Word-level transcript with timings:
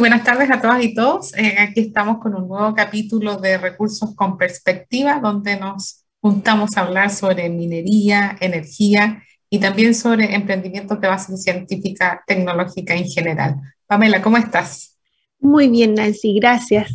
Buenas 0.00 0.24
tardes 0.24 0.50
a 0.50 0.62
todas 0.62 0.82
y 0.82 0.94
todos. 0.94 1.36
Eh, 1.36 1.56
aquí 1.58 1.80
estamos 1.80 2.20
con 2.20 2.34
un 2.34 2.48
nuevo 2.48 2.74
capítulo 2.74 3.36
de 3.36 3.58
Recursos 3.58 4.14
con 4.14 4.38
Perspectiva, 4.38 5.20
donde 5.20 5.60
nos 5.60 6.06
juntamos 6.22 6.74
a 6.74 6.80
hablar 6.80 7.10
sobre 7.10 7.50
minería, 7.50 8.34
energía 8.40 9.22
y 9.50 9.58
también 9.58 9.94
sobre 9.94 10.34
emprendimientos 10.34 10.98
de 11.02 11.06
base 11.06 11.36
científica, 11.36 12.24
tecnológica 12.26 12.94
en 12.94 13.04
general. 13.04 13.56
Pamela, 13.86 14.22
¿cómo 14.22 14.38
estás? 14.38 14.96
Muy 15.38 15.68
bien, 15.68 15.92
Nancy, 15.96 16.34
gracias. 16.40 16.90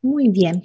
Muy 0.00 0.28
bien. 0.28 0.62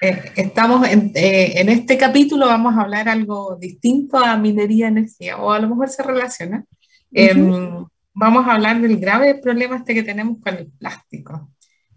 Eh, 0.00 0.32
estamos 0.34 0.88
en, 0.88 1.12
eh, 1.14 1.52
en, 1.60 1.68
este 1.68 1.96
capítulo, 1.96 2.46
vamos 2.46 2.76
a 2.76 2.80
hablar 2.80 3.08
algo 3.08 3.56
distinto 3.60 4.18
a 4.18 4.36
minería, 4.36 4.88
energía, 4.88 5.36
o 5.36 5.52
a 5.52 5.60
lo 5.60 5.68
mejor 5.68 5.88
se 5.88 6.02
relaciona. 6.02 6.64
Vamos 8.14 8.46
a 8.46 8.54
hablar 8.54 8.80
del 8.80 8.98
grave 8.98 9.34
problema 9.34 9.76
este 9.76 9.94
que 9.94 10.02
tenemos 10.02 10.38
con 10.40 10.54
el 10.54 10.68
plástico. 10.68 11.50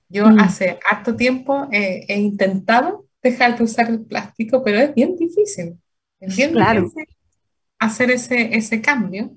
Yo 0.09 0.29
mm. 0.29 0.39
hace 0.39 0.79
harto 0.89 1.15
tiempo 1.15 1.67
he 1.71 2.19
intentado 2.19 3.05
dejar 3.21 3.57
de 3.57 3.63
usar 3.63 3.89
el 3.89 4.01
plástico, 4.01 4.63
pero 4.63 4.79
es 4.79 4.93
bien 4.93 5.15
difícil. 5.15 5.77
Es 6.19 6.35
bien 6.35 6.53
difícil 6.53 7.07
hacer 7.79 8.11
ese, 8.11 8.55
ese 8.55 8.81
cambio. 8.81 9.31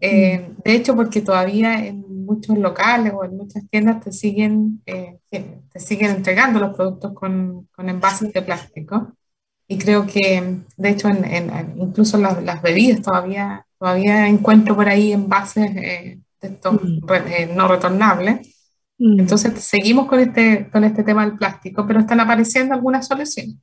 Eh, 0.00 0.38
mm. 0.38 0.62
de 0.62 0.74
hecho, 0.74 0.94
porque 0.94 1.20
todavía 1.20 1.84
en 1.86 2.24
muchos 2.24 2.58
locales 2.58 3.12
o 3.14 3.24
en 3.24 3.36
muchas 3.36 3.66
tiendas 3.68 4.02
te 4.02 4.12
siguen, 4.12 4.82
eh, 4.86 5.18
te 5.30 5.80
siguen 5.80 6.10
entregando 6.10 6.58
los 6.58 6.74
productos 6.76 7.12
con, 7.14 7.68
con, 7.72 7.88
envases 7.88 8.32
de 8.32 8.42
plástico. 8.42 9.14
Y 9.66 9.78
creo 9.78 10.06
que, 10.06 10.60
de 10.76 10.88
hecho, 10.90 11.08
en, 11.08 11.24
en, 11.24 11.78
incluso 11.78 12.18
las, 12.18 12.42
las, 12.42 12.60
bebidas 12.60 13.00
todavía, 13.00 13.66
todavía 13.84 14.28
encuentro 14.28 14.74
por 14.74 14.88
ahí 14.88 15.12
envases 15.12 15.70
eh, 15.76 16.18
de 16.40 16.48
estos 16.48 16.82
mm. 16.82 17.54
no 17.54 17.68
retornables. 17.68 18.72
Mm. 18.96 19.20
Entonces, 19.20 19.62
seguimos 19.62 20.06
con 20.06 20.20
este, 20.20 20.70
con 20.70 20.84
este 20.84 21.02
tema 21.02 21.26
del 21.26 21.36
plástico, 21.36 21.86
pero 21.86 22.00
están 22.00 22.18
apareciendo 22.18 22.72
algunas 22.72 23.06
soluciones. 23.06 23.56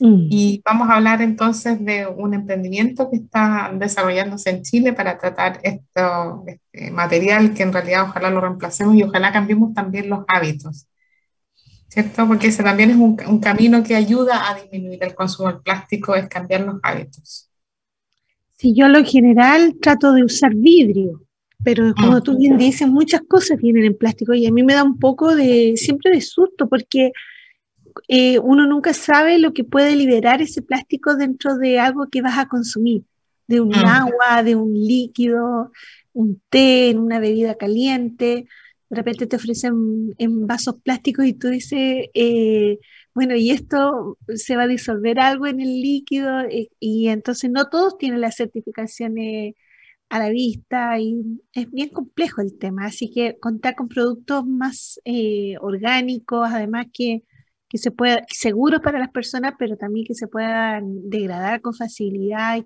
Mm. 0.00 0.28
Y 0.30 0.62
vamos 0.64 0.88
a 0.88 0.94
hablar 0.94 1.20
entonces 1.20 1.84
de 1.84 2.06
un 2.06 2.32
emprendimiento 2.32 3.10
que 3.10 3.18
está 3.18 3.70
desarrollándose 3.74 4.48
en 4.48 4.62
Chile 4.62 4.94
para 4.94 5.18
tratar 5.18 5.60
esto, 5.62 6.44
este 6.46 6.90
material 6.90 7.52
que 7.52 7.64
en 7.64 7.74
realidad 7.74 8.04
ojalá 8.04 8.30
lo 8.30 8.40
reemplacemos 8.40 8.94
y 8.94 9.02
ojalá 9.02 9.32
cambiemos 9.32 9.74
también 9.74 10.08
los 10.08 10.24
hábitos. 10.28 10.86
¿Cierto? 11.88 12.26
Porque 12.26 12.46
ese 12.46 12.62
también 12.62 12.90
es 12.90 12.96
un, 12.96 13.18
un 13.26 13.38
camino 13.38 13.82
que 13.82 13.96
ayuda 13.96 14.48
a 14.48 14.54
disminuir 14.54 15.04
el 15.04 15.14
consumo 15.14 15.50
del 15.50 15.60
plástico, 15.60 16.14
es 16.14 16.26
cambiar 16.26 16.62
los 16.62 16.76
hábitos. 16.82 17.47
Si 18.58 18.74
yo 18.74 18.88
lo 18.88 19.04
general 19.04 19.76
trato 19.80 20.12
de 20.12 20.24
usar 20.24 20.54
vidrio, 20.54 21.22
pero 21.62 21.94
como 21.94 22.16
ah. 22.16 22.20
tú 22.20 22.36
bien 22.36 22.58
dices, 22.58 22.88
muchas 22.88 23.20
cosas 23.22 23.58
vienen 23.58 23.84
en 23.84 23.96
plástico 23.96 24.34
y 24.34 24.46
a 24.46 24.52
mí 24.52 24.62
me 24.62 24.74
da 24.74 24.82
un 24.82 24.98
poco 24.98 25.34
de, 25.34 25.74
siempre 25.76 26.10
de 26.10 26.20
susto, 26.20 26.68
porque 26.68 27.12
eh, 28.08 28.38
uno 28.40 28.66
nunca 28.66 28.94
sabe 28.94 29.38
lo 29.38 29.52
que 29.52 29.64
puede 29.64 29.94
liberar 29.94 30.42
ese 30.42 30.62
plástico 30.62 31.14
dentro 31.14 31.56
de 31.56 31.78
algo 31.78 32.08
que 32.08 32.22
vas 32.22 32.36
a 32.38 32.48
consumir, 32.48 33.02
de 33.46 33.60
un 33.60 33.74
ah. 33.74 33.98
agua, 33.98 34.42
de 34.42 34.56
un 34.56 34.74
líquido, 34.74 35.72
un 36.12 36.40
té, 36.48 36.90
en 36.90 36.98
una 36.98 37.20
bebida 37.20 37.54
caliente. 37.56 38.46
De 38.90 38.96
repente 38.96 39.26
te 39.26 39.36
ofrecen 39.36 40.14
en 40.18 40.46
vasos 40.46 40.76
plásticos 40.82 41.26
y 41.26 41.34
tú 41.34 41.48
dices, 41.48 42.08
eh, 42.12 42.78
bueno, 43.18 43.34
y 43.36 43.50
esto 43.50 44.16
se 44.34 44.56
va 44.56 44.64
a 44.64 44.66
disolver 44.68 45.18
algo 45.20 45.46
en 45.46 45.60
el 45.60 45.80
líquido, 45.80 46.40
eh, 46.40 46.68
y 46.80 47.08
entonces 47.08 47.50
no 47.50 47.66
todos 47.68 47.98
tienen 47.98 48.20
las 48.20 48.36
certificaciones 48.36 49.54
a 50.08 50.18
la 50.20 50.30
vista 50.30 50.98
y 51.00 51.16
es 51.52 51.70
bien 51.70 51.90
complejo 51.90 52.40
el 52.42 52.58
tema, 52.58 52.86
así 52.86 53.10
que 53.12 53.38
contar 53.40 53.74
con 53.74 53.88
productos 53.88 54.46
más 54.46 55.00
orgánicos, 55.60 56.48
además 56.50 56.86
que 56.92 57.24
que 57.68 57.78
se 57.78 57.90
pueda, 57.90 58.24
seguros 58.28 58.80
para 58.80 58.98
las 58.98 59.10
personas, 59.10 59.54
pero 59.58 59.76
también 59.76 60.06
que 60.06 60.14
se 60.14 60.26
puedan 60.26 61.08
degradar 61.08 61.60
con 61.60 61.74
facilidad. 61.74 62.64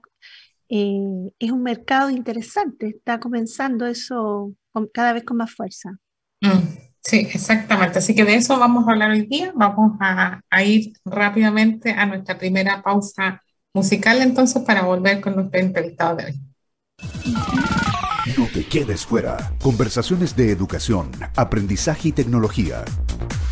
Eh, 0.68 1.30
es 1.38 1.50
un 1.50 1.62
mercado 1.62 2.10
interesante, 2.10 2.88
está 2.88 3.18
comenzando 3.18 3.86
eso 3.86 4.54
cada 4.92 5.12
vez 5.12 5.24
con 5.24 5.38
más 5.38 5.52
fuerza. 5.52 5.98
Mm, 6.40 6.71
sí, 7.02 7.28
exactamente. 7.32 7.98
Así 7.98 8.14
que 8.14 8.24
de 8.24 8.34
eso 8.34 8.58
vamos 8.58 8.86
a 8.86 8.92
hablar 8.92 9.10
hoy 9.10 9.26
día. 9.26 9.52
Vamos 9.54 9.96
a, 10.00 10.40
ir 10.64 10.92
rápidamente 11.04 11.92
a 11.92 12.06
nuestra 12.06 12.38
primera 12.38 12.82
pausa 12.82 13.42
musical 13.74 14.20
entonces 14.22 14.62
para 14.62 14.82
volver 14.82 15.20
con 15.20 15.36
nuestro 15.36 15.60
entrevistado 15.60 16.16
de 16.16 16.24
hoy. 16.26 16.40
No 18.36 18.46
te 18.46 18.64
quedes 18.64 19.04
fuera. 19.04 19.52
Conversaciones 19.60 20.36
de 20.36 20.50
educación, 20.50 21.10
aprendizaje 21.36 22.08
y 22.08 22.12
tecnología 22.12 22.84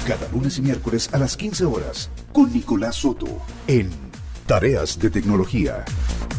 cada 0.06 0.28
lunes 0.28 0.58
y 0.58 0.62
miércoles 0.62 1.08
a 1.12 1.18
las 1.18 1.36
15 1.36 1.64
horas 1.66 2.10
con 2.32 2.52
Nicolás 2.52 2.96
Soto 2.96 3.26
en 3.66 3.90
Tareas 4.46 4.98
de 4.98 5.10
Tecnología. 5.10 5.84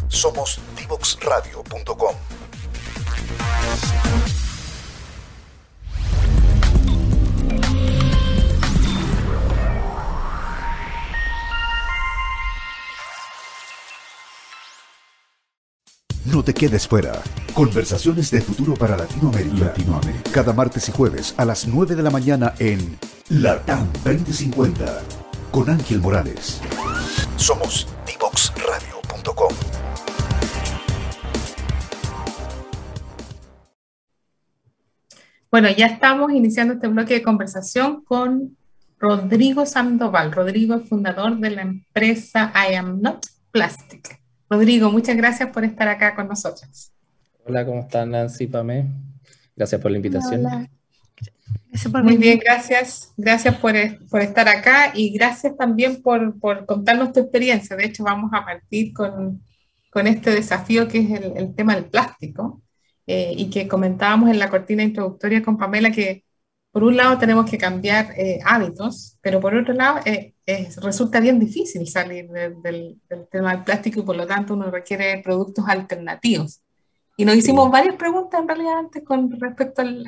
Somos 0.08 0.60
divoxradio.com. 0.78 2.16
No 16.42 16.46
te 16.46 16.56
quedes 16.56 16.88
fuera. 16.88 17.22
Conversaciones 17.54 18.32
de 18.32 18.42
futuro 18.42 18.74
para 18.74 18.98
Latinoamérica. 18.98 19.66
Latinoamérica. 19.66 20.32
Cada 20.32 20.54
martes 20.54 20.90
y 20.90 20.92
jueves 20.92 21.36
a 21.38 21.46
las 21.46 21.68
9 21.68 21.94
de 21.94 22.02
la 22.02 22.10
mañana 22.10 22.56
en 22.58 22.98
Latam 23.30 23.88
2050 24.04 25.04
con 25.52 25.70
Ángel 25.70 26.02
Morales. 26.02 26.60
Somos 27.36 27.88
divoxradio.com. 28.08 29.54
Bueno, 35.52 35.70
ya 35.70 35.86
estamos 35.86 36.32
iniciando 36.32 36.74
este 36.74 36.88
bloque 36.88 37.14
de 37.14 37.22
conversación 37.22 38.04
con 38.04 38.58
Rodrigo 38.98 39.68
Sandoval. 39.68 40.32
Rodrigo 40.32 40.74
es 40.74 40.90
fundador 40.90 41.38
de 41.38 41.52
la 41.52 41.62
empresa 41.62 42.52
I 42.56 42.74
Am 42.74 43.00
Not 43.00 43.28
Plastic. 43.52 44.21
Rodrigo, 44.52 44.92
muchas 44.92 45.16
gracias 45.16 45.50
por 45.50 45.64
estar 45.64 45.88
acá 45.88 46.14
con 46.14 46.28
nosotros. 46.28 46.92
Hola, 47.46 47.66
¿cómo 47.66 47.80
están 47.80 48.12
Nancy, 48.12 48.48
Pamé? 48.48 48.86
Gracias 49.56 49.80
por 49.80 49.92
la 49.92 49.96
invitación. 49.96 50.46
Hola. 50.46 50.70
Muy 52.04 52.18
bien, 52.18 52.38
gracias. 52.38 53.14
Gracias 53.16 53.56
por, 53.60 53.74
por, 54.10 54.20
estar 54.20 54.50
acá 54.50 54.92
y 54.94 55.14
gracias 55.14 55.56
también 55.56 56.02
por, 56.02 56.38
por, 56.38 56.66
contarnos 56.66 57.14
tu 57.14 57.22
experiencia. 57.22 57.78
De 57.78 57.86
hecho, 57.86 58.04
vamos 58.04 58.30
a 58.34 58.44
partir 58.44 58.92
con, 58.92 59.42
con 59.90 60.06
este 60.06 60.32
desafío 60.32 60.86
que 60.90 61.00
es 61.00 61.12
el, 61.12 61.38
el 61.38 61.56
tema 61.56 61.76
del 61.76 61.86
plástico 61.86 62.62
eh, 63.08 63.34
y 63.38 63.50
que 63.50 63.70
comentábamos 63.70 64.30
en 64.30 64.40
la 64.40 64.50
cortina 64.50 64.84
introductoria 64.84 65.42
con 65.42 65.58
Pamela 65.58 65.92
que 65.92 66.26
por 66.72 66.84
un 66.84 66.96
lado 66.96 67.18
tenemos 67.18 67.50
que 67.50 67.58
cambiar 67.58 68.14
eh, 68.18 68.40
hábitos, 68.46 69.18
pero 69.22 69.40
por 69.42 69.54
otro 69.54 69.74
lado 69.74 70.00
eh, 70.06 70.34
resulta 70.82 71.20
bien 71.20 71.38
difícil 71.38 71.86
salir 71.88 72.30
del, 72.30 73.00
del 73.10 73.28
tema 73.30 73.54
del 73.54 73.64
plástico 73.64 74.00
y 74.00 74.04
por 74.04 74.16
lo 74.16 74.26
tanto 74.26 74.54
uno 74.54 74.72
requiere 74.72 75.22
productos 75.24 75.66
alternativos. 75.68 76.62
Y 77.18 77.26
nos 77.26 77.36
hicimos 77.36 77.70
varias 77.70 77.96
preguntas 77.96 78.42
en 78.42 78.48
realidad 78.48 78.80
antes 78.80 79.04
con 79.04 79.30
respecto 79.40 79.82
al, 79.82 80.06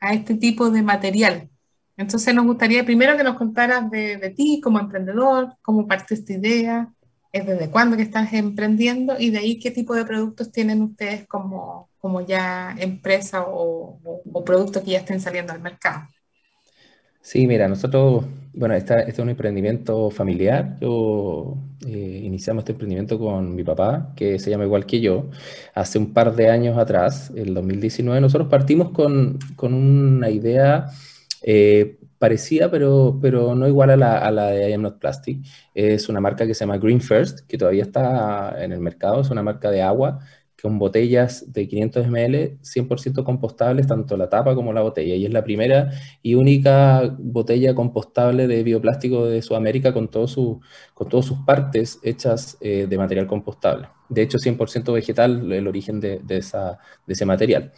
a 0.00 0.14
este 0.14 0.36
tipo 0.36 0.70
de 0.70 0.82
material. 0.82 1.50
Entonces 1.96 2.34
nos 2.34 2.46
gustaría 2.46 2.84
primero 2.84 3.16
que 3.16 3.24
nos 3.24 3.36
contaras 3.36 3.90
de, 3.90 4.16
de 4.16 4.30
ti 4.30 4.60
como 4.62 4.78
emprendedor, 4.78 5.54
cómo 5.60 5.86
parte 5.86 6.14
esta 6.14 6.32
idea, 6.32 6.88
es 7.32 7.46
desde 7.46 7.70
cuándo 7.70 7.96
que 7.96 8.02
estás 8.02 8.32
emprendiendo 8.32 9.18
y 9.18 9.30
de 9.30 9.38
ahí 9.38 9.58
qué 9.58 9.70
tipo 9.70 9.94
de 9.94 10.04
productos 10.04 10.50
tienen 10.50 10.82
ustedes 10.82 11.26
como, 11.26 11.88
como 11.98 12.20
ya 12.20 12.74
empresa 12.78 13.44
o, 13.46 13.98
productos 14.44 14.82
que 14.82 14.92
ya 14.92 14.98
estén 14.98 15.20
saliendo 15.20 15.52
al 15.52 15.60
mercado. 15.60 16.08
Sí, 17.22 17.46
mira, 17.46 17.68
nosotros, 17.68 18.24
bueno, 18.54 18.74
este 18.74 19.08
es 19.08 19.18
un 19.18 19.28
emprendimiento 19.28 20.10
familiar. 20.10 20.76
Yo 20.80 21.58
eh, 21.86 22.22
iniciamos 22.24 22.62
este 22.62 22.72
emprendimiento 22.72 23.18
con 23.18 23.54
mi 23.54 23.62
papá, 23.62 24.12
que 24.16 24.38
se 24.38 24.50
llama 24.50 24.64
igual 24.64 24.86
que 24.86 25.00
yo, 25.00 25.28
hace 25.74 25.98
un 25.98 26.14
par 26.14 26.34
de 26.34 26.48
años 26.48 26.78
atrás, 26.78 27.30
el 27.36 27.52
2019. 27.52 28.22
Nosotros 28.22 28.48
partimos 28.48 28.90
con, 28.90 29.38
con 29.54 29.74
una 29.74 30.30
idea 30.30 30.86
eh, 31.42 31.99
parecida, 32.20 32.70
pero, 32.70 33.18
pero 33.20 33.54
no 33.54 33.66
igual 33.66 33.90
a 33.90 33.96
la, 33.96 34.50
de 34.50 34.70
I 34.70 34.74
Am 34.74 34.82
Not 34.82 34.98
Plastic. 35.00 35.42
Es 35.74 36.08
una 36.10 36.20
marca 36.20 36.46
que 36.46 36.52
se 36.54 36.60
llama 36.60 36.76
Green 36.76 37.00
First, 37.00 37.40
que 37.48 37.56
todavía 37.56 37.82
está 37.82 38.62
en 38.62 38.72
el 38.72 38.80
mercado, 38.80 39.22
es 39.22 39.30
una 39.30 39.42
marca 39.42 39.70
de 39.70 39.80
agua 39.80 40.20
con 40.62 40.78
botellas 40.78 41.50
de 41.50 41.66
500 41.66 42.06
ml 42.08 42.58
100% 42.62 43.24
compostables, 43.24 43.86
tanto 43.86 44.18
la 44.18 44.28
tapa 44.28 44.54
como 44.54 44.74
la 44.74 44.82
botella. 44.82 45.14
Y 45.14 45.24
es 45.24 45.32
la 45.32 45.42
primera 45.42 45.92
y 46.22 46.34
única 46.34 47.16
botella 47.18 47.74
compostable 47.74 48.46
de 48.46 48.62
bioplástico 48.62 49.24
de 49.24 49.40
Sudamérica 49.40 49.94
con, 49.94 50.08
todo 50.08 50.28
su, 50.28 50.60
con 50.92 51.08
todas 51.08 51.24
sus 51.24 51.38
partes 51.38 52.00
hechas 52.02 52.58
eh, 52.60 52.86
de 52.86 52.98
material 52.98 53.26
compostable. 53.26 53.88
de 54.10 54.22
hecho 54.22 54.36
100% 54.36 54.92
vegetal 54.92 55.50
el 55.50 55.66
origen 55.66 56.00
de, 56.00 56.20
esa, 56.28 56.78
de 57.06 57.14
ese 57.14 57.24
material. 57.24 57.72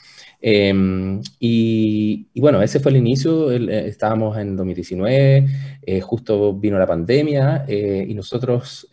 Em, 0.44 1.20
y, 1.38 2.26
bueno, 2.40 2.60
ese 2.62 2.80
fue 2.80 2.90
el 2.90 2.96
inicio, 2.96 3.52
eh, 3.52 3.86
estábamos 3.86 4.36
en 4.38 4.56
2019, 4.56 5.46
eh, 5.82 6.00
justo 6.00 6.52
vino 6.54 6.78
la 6.80 6.86
pandemia 6.86 7.64
eh, 7.68 8.04
y 8.08 8.12
nosotros, 8.14 8.88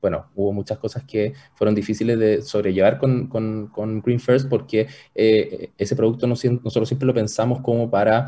bueno, 0.00 0.30
hubo 0.34 0.52
muchas 0.54 0.78
cosas 0.78 1.04
que 1.04 1.34
fueron 1.54 1.74
difíciles 1.74 2.18
de 2.18 2.40
sobrellevar 2.40 2.96
con, 2.96 3.26
con, 3.26 3.66
con 3.68 4.00
Green 4.00 4.18
First 4.18 4.48
porque 4.48 4.86
ese 5.14 5.94
producto 5.94 6.26
nosotros 6.26 6.88
siempre 6.88 7.06
lo 7.06 7.12
pensamos 7.12 7.60
como 7.60 7.90
para 7.90 8.26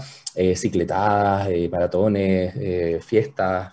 cicletadas, 0.54 1.48
maratones, 1.70 3.02
fiestas, 3.02 3.72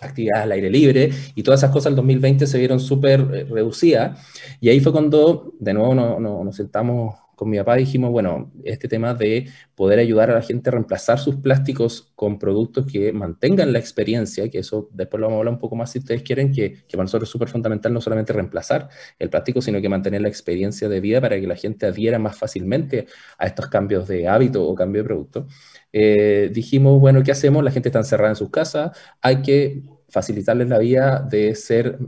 actividades 0.00 0.42
al 0.42 0.52
aire 0.52 0.70
libre 0.70 1.10
y 1.36 1.42
todas 1.44 1.60
esas 1.60 1.70
cosas 1.70 1.90
en 1.90 1.96
2020 1.96 2.48
se 2.48 2.58
vieron 2.58 2.80
súper 2.80 3.24
reducidas. 3.48 4.18
Y 4.60 4.68
ahí 4.68 4.80
fue 4.80 4.90
cuando 4.90 5.52
de 5.60 5.72
nuevo 5.72 5.94
nos 5.94 6.56
sentamos 6.56 7.14
con 7.36 7.50
mi 7.50 7.58
papá 7.58 7.76
dijimos, 7.76 8.10
bueno, 8.10 8.50
este 8.64 8.88
tema 8.88 9.14
de 9.14 9.48
poder 9.74 9.98
ayudar 9.98 10.30
a 10.30 10.34
la 10.34 10.42
gente 10.42 10.70
a 10.70 10.72
reemplazar 10.72 11.18
sus 11.18 11.36
plásticos 11.36 12.10
con 12.16 12.38
productos 12.38 12.86
que 12.86 13.12
mantengan 13.12 13.72
la 13.72 13.78
experiencia, 13.78 14.48
que 14.50 14.58
eso 14.58 14.88
después 14.92 15.20
lo 15.20 15.26
vamos 15.26 15.36
a 15.36 15.40
hablar 15.40 15.54
un 15.54 15.60
poco 15.60 15.76
más 15.76 15.92
si 15.92 15.98
ustedes 15.98 16.22
quieren, 16.22 16.50
que, 16.50 16.72
que 16.88 16.96
para 16.96 17.04
nosotros 17.04 17.28
es 17.28 17.32
súper 17.32 17.48
fundamental 17.48 17.92
no 17.92 18.00
solamente 18.00 18.32
reemplazar 18.32 18.88
el 19.18 19.28
plástico, 19.28 19.60
sino 19.60 19.80
que 19.80 19.88
mantener 19.88 20.22
la 20.22 20.28
experiencia 20.28 20.88
de 20.88 20.98
vida 21.00 21.20
para 21.20 21.38
que 21.38 21.46
la 21.46 21.56
gente 21.56 21.86
adhiera 21.86 22.18
más 22.18 22.38
fácilmente 22.38 23.06
a 23.38 23.46
estos 23.46 23.68
cambios 23.68 24.08
de 24.08 24.26
hábito 24.26 24.66
o 24.66 24.74
cambio 24.74 25.02
de 25.02 25.06
producto. 25.06 25.46
Eh, 25.92 26.50
dijimos, 26.52 26.98
bueno, 27.00 27.22
¿qué 27.22 27.32
hacemos? 27.32 27.62
La 27.62 27.70
gente 27.70 27.90
está 27.90 27.98
encerrada 27.98 28.30
en 28.30 28.36
sus 28.36 28.50
casas, 28.50 28.96
hay 29.20 29.42
que 29.42 29.82
facilitarles 30.08 30.68
la 30.68 30.78
vida 30.78 31.20
de 31.20 31.54
ser, 31.54 31.98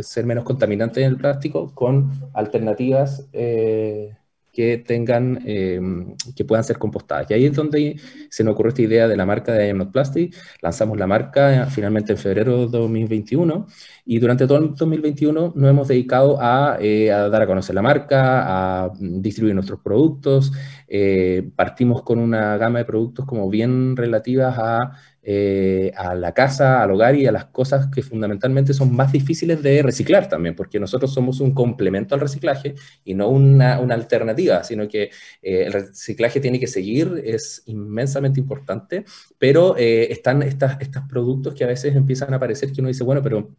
ser 0.00 0.26
menos 0.26 0.44
contaminantes 0.44 1.02
en 1.02 1.10
el 1.10 1.16
plástico 1.16 1.74
con 1.74 2.10
alternativas 2.34 3.28
eh, 3.32 4.16
que 4.52 4.78
tengan, 4.78 5.40
em, 5.46 6.14
que 6.34 6.44
puedan 6.44 6.64
ser 6.64 6.78
compostadas. 6.78 7.30
Y 7.30 7.34
ahí 7.34 7.46
es 7.46 7.54
donde 7.54 7.96
se 8.30 8.44
nos 8.44 8.54
ocurrió 8.54 8.70
esta 8.70 8.82
idea 8.82 9.08
de 9.08 9.16
la 9.16 9.26
marca 9.26 9.52
de 9.52 9.66
I 9.66 9.70
Am 9.70 9.78
Not 9.78 9.92
Plastic. 9.92 10.34
Lanzamos 10.60 10.98
la 10.98 11.06
marca 11.06 11.66
finalmente 11.70 12.12
en 12.12 12.18
febrero 12.18 12.66
de 12.66 12.78
2021 12.78 13.66
y 14.10 14.18
durante 14.18 14.46
todo 14.48 14.58
el 14.58 14.74
2021 14.74 15.52
nos 15.54 15.70
hemos 15.70 15.86
dedicado 15.86 16.36
a, 16.40 16.78
eh, 16.80 17.12
a 17.12 17.28
dar 17.28 17.42
a 17.42 17.46
conocer 17.46 17.76
la 17.76 17.82
marca, 17.82 18.84
a 18.84 18.92
distribuir 18.98 19.54
nuestros 19.54 19.78
productos. 19.80 20.52
Eh, 20.88 21.48
partimos 21.54 22.02
con 22.02 22.18
una 22.18 22.56
gama 22.56 22.80
de 22.80 22.84
productos 22.84 23.24
como 23.24 23.48
bien 23.48 23.96
relativas 23.96 24.56
a 24.58 24.92
eh, 25.22 25.92
a 25.96 26.14
la 26.14 26.32
casa, 26.32 26.82
al 26.82 26.92
hogar 26.92 27.14
y 27.14 27.26
a 27.26 27.32
las 27.32 27.44
cosas 27.44 27.88
que 27.88 28.02
fundamentalmente 28.02 28.72
son 28.72 28.96
más 28.96 29.12
difíciles 29.12 29.62
de 29.62 29.82
reciclar 29.82 30.30
también, 30.30 30.56
porque 30.56 30.80
nosotros 30.80 31.12
somos 31.12 31.40
un 31.40 31.52
complemento 31.52 32.14
al 32.14 32.22
reciclaje 32.22 32.74
y 33.04 33.12
no 33.12 33.28
una, 33.28 33.74
alternativa, 33.74 34.64
sino 34.64 34.88
que 34.88 35.10
eh, 35.42 35.64
el 35.66 35.72
reciclaje 35.74 36.40
tiene 36.40 36.58
que 36.58 36.66
seguir, 36.66 37.20
es 37.22 37.62
inmensamente 37.66 38.40
importante, 38.40 39.04
pero 39.36 39.76
eh, 39.76 40.10
están 40.10 40.42
estos 40.42 40.72
productos 41.06 41.54
que 41.54 41.64
a 41.64 41.66
veces 41.66 41.94
empiezan 41.94 42.32
a 42.32 42.36
aparecer 42.36 42.72
que 42.72 42.80
uno 42.80 42.88
dice, 42.88 43.04
bueno, 43.04 43.22
pero 43.22 43.50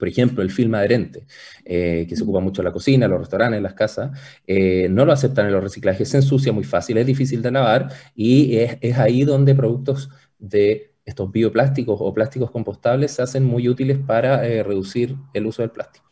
por 0.00 0.08
ejemplo, 0.08 0.42
el 0.42 0.50
film 0.50 0.74
adherente, 0.74 1.26
que 1.64 2.12
se 2.12 2.22
ocupa 2.24 2.40
mucho 2.40 2.62
en 2.62 2.66
la 2.66 2.72
cocina, 2.72 3.06
los 3.06 3.20
restaurantes, 3.20 3.62
las 3.62 3.74
casas, 3.74 4.10
no 4.48 5.04
lo 5.04 5.12
aceptan 5.12 5.46
en 5.46 5.52
los 5.52 5.62
reciclajes, 5.62 6.08
se 6.08 6.16
ensucia 6.16 6.52
muy 6.52 6.64
fácil, 6.64 6.98
es 6.98 7.06
difícil 7.06 7.42
de 7.42 7.50
lavar 7.52 7.88
y 8.14 8.56
es, 8.56 8.98
ahí 8.98 9.24
donde 9.24 9.54
productos 9.54 10.10
de 10.38 10.94
estos 11.04 11.30
bioplásticos 11.30 11.98
o 12.00 12.14
plásticos 12.14 12.50
compostables 12.50 13.12
se 13.12 13.22
hacen 13.22 13.44
muy 13.44 13.68
útiles 13.68 13.98
para 13.98 14.46
eh, 14.46 14.62
reducir 14.62 15.16
el 15.34 15.46
uso 15.46 15.62
del 15.62 15.70
plástico. 15.70 16.06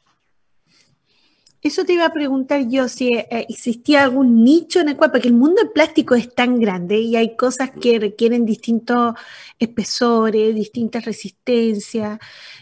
Eso 1.60 1.84
te 1.84 1.94
iba 1.94 2.06
a 2.06 2.12
preguntar 2.12 2.68
yo, 2.68 2.88
si 2.88 3.14
eh, 3.14 3.26
existía 3.48 4.04
algún 4.04 4.44
nicho 4.44 4.78
en 4.78 4.90
el 4.90 4.96
cual, 4.96 5.10
porque 5.10 5.26
el 5.26 5.34
mundo 5.34 5.60
del 5.60 5.72
plástico 5.72 6.14
es 6.14 6.32
tan 6.32 6.60
grande 6.60 6.98
y 6.98 7.16
hay 7.16 7.36
cosas 7.36 7.70
que 7.72 7.98
requieren 7.98 8.46
distintos 8.46 9.14
espesores, 9.58 10.54
distintas 10.54 11.04
resistencias. 11.04 12.20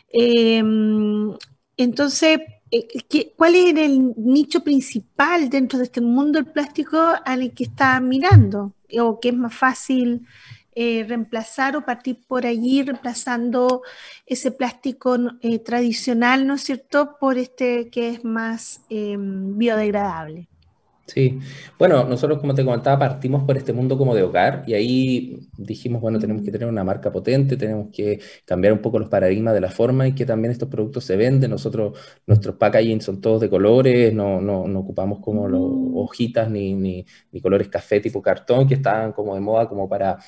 Em, 0.08 1.35
entonces, 1.76 2.41
eh, 2.70 3.32
¿cuál 3.37 3.55
es 3.55 3.76
el 3.76 4.14
nicho 4.17 4.62
principal 4.64 5.49
dentro 5.50 5.79
de 5.79 5.85
este 5.87 6.00
mundo 6.00 6.38
del 6.41 6.53
plástico 6.53 6.99
al 7.25 7.53
que 7.55 7.64
está 7.64 8.00
mirando? 8.00 8.75
¿O 9.00 9.20
qué 9.20 9.31
es 9.31 9.35
más 9.35 9.55
fácil 9.55 10.26
eh, 10.79 11.06
reemplazar 11.08 11.75
o 11.75 11.87
partir 11.87 12.20
por 12.29 12.44
allí 12.44 12.82
reemplazando 12.82 13.81
ese 14.26 14.50
plástico 14.50 15.17
eh, 15.41 15.58
tradicional, 15.61 16.47
¿no 16.47 16.52
es 16.55 16.64
cierto?, 16.64 17.17
por 17.19 17.38
este 17.38 17.88
que 17.88 18.11
es 18.11 18.25
más 18.25 18.82
em, 18.91 19.56
biodegradable. 19.56 20.49
Sí, 21.06 21.38
bueno, 21.79 22.03
nosotros 22.05 22.41
como 22.41 22.53
te 22.53 22.64
comentaba 22.64 22.99
partimos 22.99 23.44
por 23.44 23.56
este 23.56 23.73
mundo 23.73 23.97
como 23.97 24.12
de 24.12 24.25
hogar 24.25 24.64
y 24.67 24.75
ahí 24.75 25.49
dijimos, 25.56 26.00
bueno, 26.03 26.19
tenemos 26.19 26.43
que 26.43 26.50
tener 26.50 26.67
una 26.67 26.82
marca 26.82 27.12
potente, 27.12 27.56
tenemos 27.56 27.91
que 27.93 28.19
cambiar 28.44 28.73
un 28.73 28.81
poco 28.81 28.99
los 28.99 29.08
paradigmas 29.08 29.55
de 29.55 29.61
la 29.61 29.70
forma 29.70 30.08
en 30.08 30.17
que 30.17 30.26
también 30.26 30.50
estos 30.50 30.69
productos 30.69 31.05
se 31.05 31.17
venden. 31.17 31.53
Nosotros, 31.53 31.97
nuestros 32.26 32.56
packaging 32.56 33.00
son 33.00 33.20
todos 33.20 33.41
de 33.41 33.49
colores, 33.49 34.12
no, 34.12 34.41
no, 34.41 34.67
no 34.67 34.81
ocupamos 34.81 35.20
como 35.20 35.47
los 35.47 35.61
mm. 35.61 35.97
hojitas 35.97 36.50
ni, 36.50 36.75
ni, 36.75 37.06
ni, 37.31 37.41
colores 37.41 37.69
café 37.69 38.00
tipo 38.00 38.20
cartón 38.20 38.67
que 38.67 38.75
estaban 38.75 39.12
como 39.12 39.35
de 39.37 39.41
moda 39.41 39.69
como 39.69 39.88
para 39.88 40.19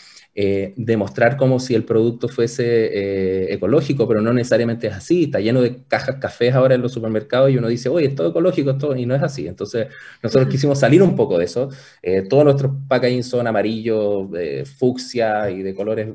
eh, 0.40 0.73
demostrar 0.76 1.37
como 1.37 1.58
si 1.58 1.75
el 1.75 1.85
producto 1.85 2.29
fuese 2.29 2.62
eh, 2.64 3.52
ecológico, 3.55 4.06
pero 4.06 4.20
no 4.20 4.32
necesariamente 4.32 4.87
es 4.87 4.94
así. 4.94 5.25
Está 5.25 5.40
lleno 5.40 5.60
de 5.60 5.82
cajas 5.89 6.19
cafés 6.20 6.55
ahora 6.55 6.77
en 6.77 6.81
los 6.81 6.93
supermercados 6.93 7.51
y 7.51 7.56
uno 7.56 7.67
dice, 7.67 7.89
oye, 7.89 8.06
es 8.06 8.15
todo 8.15 8.29
ecológico, 8.29 8.79
todo, 8.79 8.94
y 8.94 9.05
no 9.05 9.17
es 9.17 9.22
así. 9.24 9.48
Entonces, 9.48 9.89
nosotros 10.22 10.48
quisimos 10.48 10.79
salir 10.79 11.03
un 11.03 11.17
poco 11.17 11.39
de 11.39 11.44
eso. 11.44 11.70
Eh, 12.03 12.22
todos 12.22 12.44
nuestros 12.44 12.70
packaging 12.86 13.24
son 13.24 13.48
amarillo, 13.48 14.31
fucsia 14.79 15.51
y 15.51 15.65
de 15.65 15.74
colores 15.74 16.10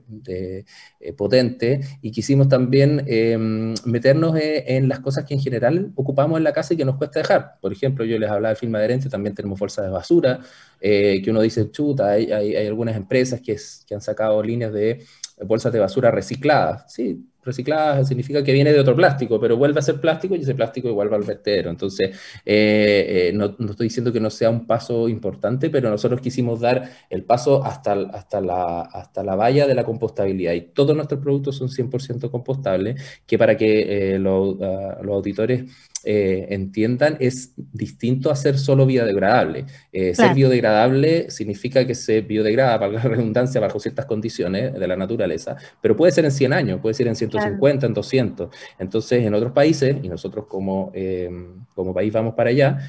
potentes, 1.11 1.97
y 2.01 2.11
quisimos 2.11 2.47
también 2.47 3.03
em, 3.07 3.73
meternos 3.85 4.35
en 4.39 4.87
las 4.87 4.99
cosas 4.99 5.25
que 5.25 5.33
en 5.33 5.41
general 5.41 5.91
ocupamos 5.95 6.37
en 6.37 6.43
la 6.43 6.53
casa 6.53 6.73
y 6.73 6.77
que 6.77 6.85
nos 6.85 6.95
cuesta 6.95 7.19
dejar. 7.19 7.55
Por 7.59 7.73
ejemplo, 7.73 8.05
yo 8.05 8.17
les 8.17 8.29
hablaba 8.29 8.53
de 8.53 8.55
film 8.55 8.75
adherente, 8.75 9.09
también 9.09 9.35
tenemos 9.35 9.59
bolsas 9.59 9.85
de 9.85 9.91
basura, 9.91 10.39
que 10.79 11.25
uno 11.27 11.41
dice, 11.41 11.71
chuta, 11.71 12.11
hay, 12.11 12.55
algunas 12.67 12.95
empresas 12.95 13.41
que, 13.41 13.57
que 13.87 13.95
han 13.95 14.01
sacado 14.01 14.41
líneas 14.41 14.71
de 14.71 15.03
bolsas 15.45 15.73
de 15.73 15.79
basura 15.79 16.11
recicladas. 16.11 16.91
Sí, 16.91 17.25
recicladas 17.43 18.07
significa 18.07 18.43
que 18.43 18.53
viene 18.53 18.71
de 18.71 18.79
otro 18.79 18.95
plástico, 18.95 19.39
pero 19.39 19.57
vuelve 19.57 19.79
a 19.79 19.81
ser 19.81 19.99
plástico 19.99 20.35
y 20.35 20.41
ese 20.41 20.55
plástico 20.55 20.87
igual 20.87 21.11
va 21.11 21.17
al 21.17 21.23
vertedero. 21.23 21.69
Entonces, 21.69 22.09
eh, 22.45 23.29
eh, 23.29 23.31
no, 23.33 23.55
estoy 23.69 23.87
diciendo 23.87 24.11
que 24.11 24.19
no 24.19 24.29
sea 24.29 24.49
un 24.49 24.65
paso 24.65 25.09
importante, 25.09 25.69
pero 25.69 25.89
nosotros 25.89 26.21
quisimos 26.21 26.59
dar 26.59 26.89
el 27.09 27.23
paso 27.23 27.63
hasta, 27.63 27.93
hasta, 27.93 28.41
la, 28.41 28.81
hasta 28.81 29.23
la 29.23 29.35
valla 29.35 29.67
de 29.67 29.75
la 29.75 29.83
compostabilidad 29.83 30.53
y 30.53 30.61
todos 30.61 30.95
nuestros 30.95 31.21
productos 31.21 31.57
son 31.57 31.69
100% 31.69 32.29
compostables, 32.29 33.01
que 33.25 33.37
para 33.37 33.57
que 33.57 34.15
eh, 34.15 34.19
los, 34.19 34.57
ah, 34.61 34.99
los 35.01 35.15
auditores 35.15 35.65
eh, 36.05 36.47
entiendan, 36.49 37.17
es 37.19 37.53
distinto 37.55 38.29
a 38.29 38.35
ser 38.35 38.57
solo 38.59 38.85
biodegradable. 38.85 39.65
Eh, 39.91 40.13
ser 40.13 40.33
biodegradable 40.33 41.29
significa 41.29 41.87
que 41.87 41.95
se 41.95 42.21
biodegrada, 42.21 42.79
para 42.79 42.91
la 42.91 43.01
redundancia, 43.01 43.61
bajo 43.61 43.79
ciertas 43.79 44.05
condiciones 44.05 44.73
de 44.73 44.87
la 44.87 44.95
naturaleza, 44.95 45.55
pero 45.81 45.95
puede 45.95 46.11
ser 46.11 46.25
en 46.25 46.31
100 46.31 46.53
años, 46.53 46.79
puede 46.81 46.93
ser 46.93 47.07
en 47.07 47.15
150, 47.15 47.85
en 47.85 47.93
200. 47.93 48.49
Entonces, 48.79 49.23
en 49.23 49.33
otros 49.33 49.53
países, 49.53 49.95
y 50.03 50.09
nosotros 50.09 50.45
como, 50.47 50.91
eh, 50.93 51.29
como 51.73 51.93
país 51.93 52.11
vamos 52.11 52.33
para 52.35 52.49
allá, 52.49 52.79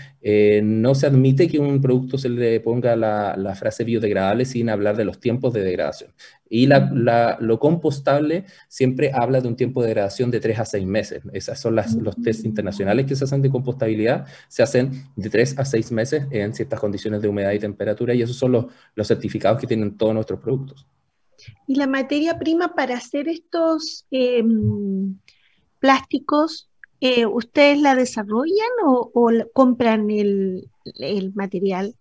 no 0.62 0.94
se 0.94 1.06
admite 1.06 1.48
que 1.48 1.58
un 1.58 1.80
producto 1.80 2.18
se 2.18 2.28
le 2.28 2.58
ponga 2.60 2.96
la, 2.96 3.36
la 3.36 3.54
frase 3.54 3.84
biodegradable 3.84 4.44
sin 4.44 4.70
hablar 4.70 4.96
de 4.96 5.04
los 5.04 5.20
tiempos 5.20 5.52
de 5.52 5.62
degradación. 5.62 6.10
Y 6.56 6.68
lo 6.68 7.58
compostable 7.58 8.44
siempre 8.68 9.10
habla 9.12 9.40
de 9.40 9.48
un 9.48 9.56
tiempo 9.56 9.82
de 9.82 9.88
degradación 9.88 10.30
de 10.30 10.38
3 10.38 10.60
a 10.60 10.64
6 10.64 10.86
meses. 10.86 11.22
Esos 11.32 11.58
son 11.58 11.74
los 11.74 12.14
test 12.22 12.44
internacionales 12.44 13.06
que 13.06 13.16
se 13.16 13.24
hacen 13.24 13.42
de 13.42 13.50
compostabilidad. 13.50 14.24
Se 14.46 14.62
hacen 14.62 15.04
de 15.16 15.30
3 15.30 15.58
a 15.58 15.64
6 15.64 15.90
meses 15.90 16.26
en 16.30 16.54
ciertas 16.54 16.78
condiciones 16.78 17.22
de 17.22 17.26
humedad 17.26 17.50
y 17.50 17.58
temperatura 17.58 18.14
y 18.14 18.22
esos 18.22 18.36
son 18.36 18.52
los, 18.52 18.66
los 18.94 19.08
certificados 19.08 19.60
que 19.60 19.66
tienen 19.66 19.96
todos 19.96 20.14
nuestros 20.14 20.38
productos. 20.38 20.86
¿Y 21.66 21.74
la 21.74 21.88
materia 21.88 22.38
prima 22.38 22.72
para 22.76 22.98
hacer 22.98 23.28
estos 23.28 24.06
em, 24.12 25.18
plásticos, 25.80 26.70
eh, 27.00 27.26
ustedes 27.26 27.80
la 27.80 27.96
desarrollan 27.96 28.70
o, 28.86 29.10
compran 29.52 30.08
el, 30.08 30.70
material? 31.34 31.96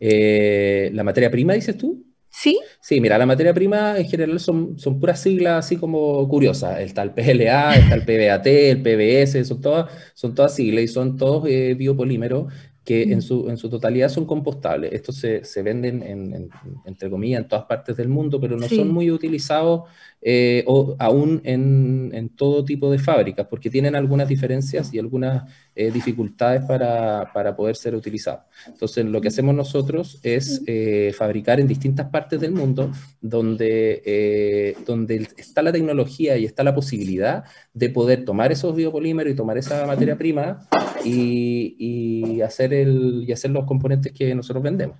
Eh, 0.00 0.90
¿La 0.94 1.04
materia 1.04 1.30
prima, 1.30 1.52
dices 1.52 1.76
tú? 1.76 2.07
¿Sí? 2.40 2.56
Sí, 2.80 3.00
mira, 3.00 3.18
la 3.18 3.26
materia 3.26 3.52
prima 3.52 3.98
en 3.98 4.08
general 4.08 4.38
son, 4.38 4.78
son 4.78 5.00
puras 5.00 5.20
siglas 5.20 5.66
así 5.66 5.76
como 5.76 6.28
curiosas. 6.28 6.78
Está 6.78 7.02
el 7.02 7.10
PLA, 7.10 7.74
está 7.74 7.96
el 7.96 8.04
PBAT, 8.04 8.46
el 8.46 8.80
PBS, 8.80 9.44
son 9.44 9.60
todas, 9.60 9.90
son 10.14 10.36
todas 10.36 10.54
siglas 10.54 10.84
y 10.84 10.86
son 10.86 11.16
todos 11.16 11.48
eh, 11.48 11.74
biopolímeros 11.74 12.46
que 12.84 13.02
en, 13.02 13.22
su, 13.22 13.50
en 13.50 13.56
su 13.56 13.68
totalidad 13.68 14.08
son 14.08 14.24
compostables. 14.24 14.92
Estos 14.92 15.16
se, 15.16 15.44
se 15.44 15.62
venden, 15.62 16.00
en, 16.02 16.48
entre 16.84 17.10
comillas, 17.10 17.42
en 17.42 17.48
todas 17.48 17.64
partes 17.64 17.96
del 17.96 18.08
mundo, 18.08 18.40
pero 18.40 18.56
no 18.56 18.68
son 18.68 18.92
muy 18.92 19.10
utilizados 19.10 19.82
eh, 20.22 20.62
o 20.66 20.94
aún 21.00 21.40
en, 21.42 22.12
en, 22.14 22.28
todo 22.30 22.64
tipo 22.64 22.90
de 22.90 22.98
fábricas, 22.98 23.48
porque 23.50 23.68
tienen 23.68 23.96
algunas 23.96 24.28
diferencias 24.28 24.94
y 24.94 24.98
algunas 24.98 25.52
eh, 25.78 25.90
dificultades 25.92 26.64
para, 26.64 27.32
para, 27.32 27.54
poder 27.54 27.76
ser 27.76 27.94
utilizados. 27.94 28.40
Entonces, 28.66 29.04
lo 29.04 29.20
que 29.20 29.28
hacemos 29.28 29.54
nosotros 29.54 30.18
es 30.22 30.62
eh, 30.66 31.14
fabricar 31.16 31.60
en 31.60 31.68
distintas 31.68 32.08
partes 32.10 32.40
del 32.40 32.52
mundo 32.52 32.90
donde, 33.20 34.74
donde 34.84 35.28
está 35.36 35.62
la 35.62 35.72
tecnología 35.72 36.36
y 36.36 36.44
está 36.44 36.64
la 36.64 36.74
posibilidad 36.74 37.44
de 37.72 37.90
poder 37.90 38.24
tomar 38.24 38.50
esos 38.50 38.74
biopolímeros 38.74 39.32
y 39.32 39.36
tomar 39.36 39.56
esa 39.56 39.86
materia 39.86 40.18
prima 40.18 40.68
y, 41.04 41.76
y 41.78 42.40
hacer, 42.42 42.74
el, 42.74 43.24
y 43.26 43.32
hacer 43.32 43.52
los 43.52 43.64
componentes 43.64 44.12
que 44.12 44.34
nosotros 44.34 44.62
vendemos. 44.62 44.96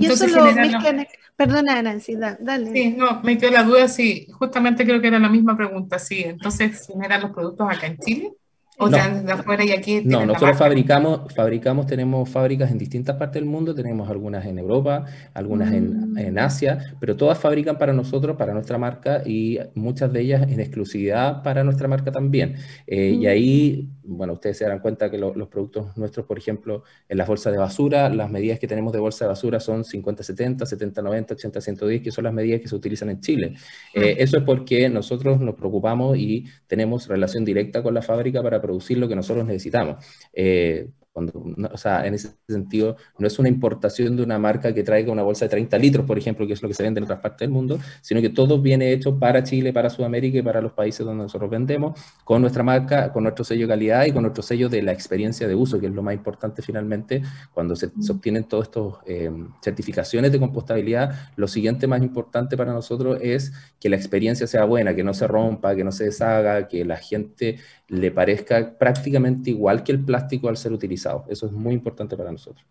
Y 0.00 0.06
eso 0.06 0.26
lo 0.26 0.52
mezclan, 0.52 1.06
Perdona, 1.36 1.80
Nancy, 1.80 2.16
dale. 2.16 2.72
Sí, 2.72 2.94
no, 2.98 3.22
me 3.22 3.38
quedó 3.38 3.50
la 3.52 3.62
duda, 3.62 3.88
sí, 3.88 4.26
justamente 4.32 4.84
creo 4.84 5.00
que 5.00 5.06
era 5.06 5.18
la 5.18 5.28
misma 5.30 5.56
pregunta, 5.56 5.98
sí. 5.98 6.22
Entonces, 6.22 6.86
¿generan 6.86 7.22
los 7.22 7.30
productos 7.30 7.66
acá 7.70 7.86
en 7.86 7.98
Chile? 7.98 8.32
¿O 8.80 8.88
no, 8.88 8.96
de 8.96 9.32
afuera 9.32 9.62
y 9.62 9.72
aquí? 9.72 10.00
No, 10.04 10.24
nosotros 10.24 10.56
fabricamos, 10.56 11.34
fabricamos, 11.34 11.86
tenemos 11.86 12.28
fábricas 12.30 12.70
en 12.70 12.78
distintas 12.78 13.16
partes 13.16 13.34
del 13.34 13.44
mundo, 13.44 13.74
tenemos 13.74 14.08
algunas 14.08 14.46
en 14.46 14.58
Europa, 14.58 15.04
algunas 15.34 15.70
en, 15.74 16.14
mm. 16.14 16.18
en, 16.18 16.38
Asia, 16.38 16.78
pero 16.98 17.14
todas 17.14 17.38
fabrican 17.38 17.76
para 17.76 17.92
nosotros, 17.92 18.36
para 18.36 18.54
nuestra 18.54 18.78
marca 18.78 19.22
y 19.26 19.58
muchas 19.74 20.10
de 20.14 20.22
ellas 20.22 20.42
en 20.50 20.60
exclusividad 20.60 21.42
para 21.42 21.62
nuestra 21.62 21.88
marca 21.88 22.10
también. 22.10 22.56
Eh, 22.86 23.10
y 23.10 23.26
mm. 23.26 23.28
ahí 23.28 23.90
bueno, 24.10 24.32
ustedes 24.32 24.58
se 24.58 24.64
darán 24.64 24.80
cuenta 24.80 25.08
que 25.08 25.18
los 25.18 25.48
productos 25.48 25.96
nuestros, 25.96 26.26
por 26.26 26.36
ejemplo, 26.36 26.82
en 27.08 27.16
las 27.16 27.28
bolsas 27.28 27.52
de 27.52 27.58
basura, 27.58 28.08
las 28.08 28.28
medidas 28.28 28.58
que 28.58 28.66
tenemos 28.66 28.92
de 28.92 28.98
bolsa 28.98 29.24
de 29.24 29.28
basura 29.28 29.60
son 29.60 29.84
50-70, 29.84 30.58
70-90, 30.58 31.26
80-110, 31.28 32.02
que 32.02 32.10
son 32.10 32.24
las 32.24 32.32
medidas 32.32 32.60
que 32.60 32.66
se 32.66 32.74
utilizan 32.74 33.10
en 33.10 33.20
Chile. 33.20 33.54
Eh, 33.94 34.16
eso 34.18 34.38
es 34.38 34.42
porque 34.42 34.88
nosotros 34.88 35.40
nos 35.40 35.54
preocupamos 35.54 36.18
y 36.18 36.44
tenemos 36.66 37.06
relación 37.06 37.44
directa 37.44 37.84
con 37.84 37.94
la 37.94 38.02
fábrica 38.02 38.42
para 38.42 38.60
producir 38.70 38.98
lo 38.98 39.08
que 39.08 39.16
nosotros 39.16 39.44
necesitamos. 39.44 39.96
Eh, 40.32 40.88
o 41.12 41.76
sea, 41.76 42.06
en 42.06 42.14
ese 42.14 42.30
sentido, 42.48 42.96
no 43.18 43.26
es 43.26 43.38
una 43.38 43.48
importación 43.48 44.16
de 44.16 44.22
una 44.22 44.38
marca 44.38 44.72
que 44.72 44.84
traiga 44.84 45.10
una 45.10 45.22
bolsa 45.22 45.46
de 45.46 45.48
30 45.50 45.78
litros, 45.78 46.06
por 46.06 46.16
ejemplo, 46.16 46.46
que 46.46 46.52
es 46.52 46.62
lo 46.62 46.68
que 46.68 46.74
se 46.74 46.84
vende 46.84 46.98
en 46.98 47.04
otras 47.04 47.20
partes 47.20 47.40
del 47.40 47.50
mundo, 47.50 47.78
sino 48.00 48.20
que 48.20 48.28
todo 48.28 48.60
viene 48.60 48.92
hecho 48.92 49.18
para 49.18 49.42
Chile, 49.42 49.72
para 49.72 49.90
Sudamérica 49.90 50.38
y 50.38 50.42
para 50.42 50.60
los 50.60 50.72
países 50.72 51.04
donde 51.04 51.24
nosotros 51.24 51.50
vendemos, 51.50 52.00
con 52.24 52.40
nuestra 52.40 52.62
marca, 52.62 53.12
con 53.12 53.24
nuestro 53.24 53.44
sello 53.44 53.62
de 53.62 53.68
calidad 53.68 54.04
y 54.06 54.12
con 54.12 54.22
nuestro 54.22 54.42
sello 54.42 54.68
de 54.68 54.82
la 54.82 54.92
experiencia 54.92 55.48
de 55.48 55.54
uso, 55.54 55.80
que 55.80 55.86
es 55.86 55.92
lo 55.92 56.02
más 56.02 56.14
importante 56.14 56.62
finalmente 56.62 57.22
cuando 57.52 57.74
se, 57.74 57.90
obtienen 58.10 58.44
todas 58.44 58.68
estas 58.68 58.84
eh, 59.06 59.30
certificaciones 59.62 60.30
de 60.30 60.38
compostabilidad. 60.38 61.30
Lo 61.36 61.48
siguiente 61.48 61.88
más 61.88 62.02
importante 62.02 62.56
para 62.56 62.72
nosotros 62.72 63.18
es 63.20 63.52
que 63.80 63.88
la 63.88 63.96
experiencia 63.96 64.46
sea 64.46 64.64
buena, 64.64 64.94
que 64.94 65.02
no 65.02 65.12
se 65.12 65.26
rompa, 65.26 65.74
que 65.74 65.82
no 65.82 65.90
se 65.90 66.04
deshaga, 66.04 66.68
que 66.68 66.84
la 66.84 66.96
gente 66.96 67.58
le 67.90 68.10
parezca 68.10 68.78
prácticamente 68.78 69.50
igual 69.50 69.82
que 69.82 69.92
el 69.92 70.04
plástico 70.04 70.48
al 70.48 70.56
ser 70.56 70.72
utilizado. 70.72 71.24
Eso 71.28 71.46
es 71.46 71.52
muy 71.52 71.74
importante 71.74 72.16
para 72.16 72.32
nosotros. 72.32 72.64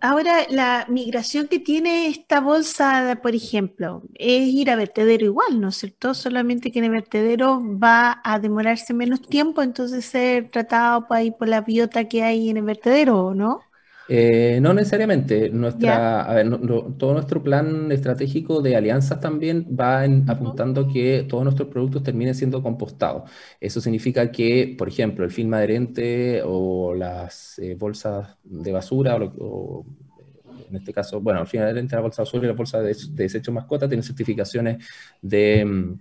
Ahora, 0.00 0.44
la 0.50 0.84
migración 0.90 1.48
que 1.48 1.58
tiene 1.58 2.08
esta 2.08 2.40
bolsa, 2.40 3.18
por 3.22 3.34
ejemplo, 3.34 4.02
es 4.14 4.48
ir 4.48 4.70
a 4.70 4.76
vertedero 4.76 5.24
igual, 5.24 5.60
¿no 5.60 5.68
es 5.68 5.76
cierto? 5.76 6.12
Solamente 6.12 6.70
que 6.70 6.80
en 6.80 6.86
el 6.86 6.90
vertedero 6.90 7.62
va 7.62 8.20
a 8.22 8.38
demorarse 8.38 8.92
menos 8.92 9.22
tiempo, 9.22 9.62
entonces 9.62 10.04
ser 10.04 10.50
tratado 10.50 11.06
por, 11.06 11.16
ahí 11.16 11.30
por 11.30 11.48
la 11.48 11.62
biota 11.62 12.06
que 12.06 12.22
hay 12.22 12.50
en 12.50 12.58
el 12.58 12.64
vertedero, 12.64 13.34
¿no? 13.34 13.60
Eh, 14.06 14.58
no 14.60 14.74
necesariamente. 14.74 15.48
Nuestra, 15.50 16.44
todo 16.98 17.14
nuestro 17.14 17.42
plan 17.42 17.90
estratégico 17.90 18.60
de 18.60 18.76
alianzas 18.76 19.20
también 19.20 19.66
va 19.78 20.02
apuntando 20.30 20.86
que 20.88 21.24
todos 21.28 21.44
nuestros 21.44 21.68
productos 21.68 22.02
terminen 22.02 22.34
siendo 22.34 22.62
compostados. 22.62 23.30
Eso 23.60 23.80
significa 23.80 24.30
que, 24.30 24.74
por 24.76 24.88
ejemplo, 24.88 25.24
el 25.24 25.30
film 25.30 25.54
adherente 25.54 26.42
o 26.44 26.94
las 26.94 27.58
eh, 27.58 27.74
bolsas 27.74 28.36
de 28.44 28.72
basura, 28.72 29.16
o, 29.16 29.86
en 30.68 30.76
este 30.76 30.92
caso, 30.92 31.20
bueno, 31.20 31.40
el 31.40 31.46
film 31.46 31.62
adherente, 31.62 31.94
la 31.96 32.02
bolsa 32.02 32.22
de 32.22 32.26
basura 32.26 32.44
y 32.44 32.48
la 32.48 32.54
bolsa 32.54 32.80
de, 32.82 32.94
de 32.94 33.22
desecho 33.22 33.52
mascota 33.52 33.88
tienen 33.88 34.02
certificaciones 34.02 34.84
de 35.22 35.64
mm, 35.64 35.98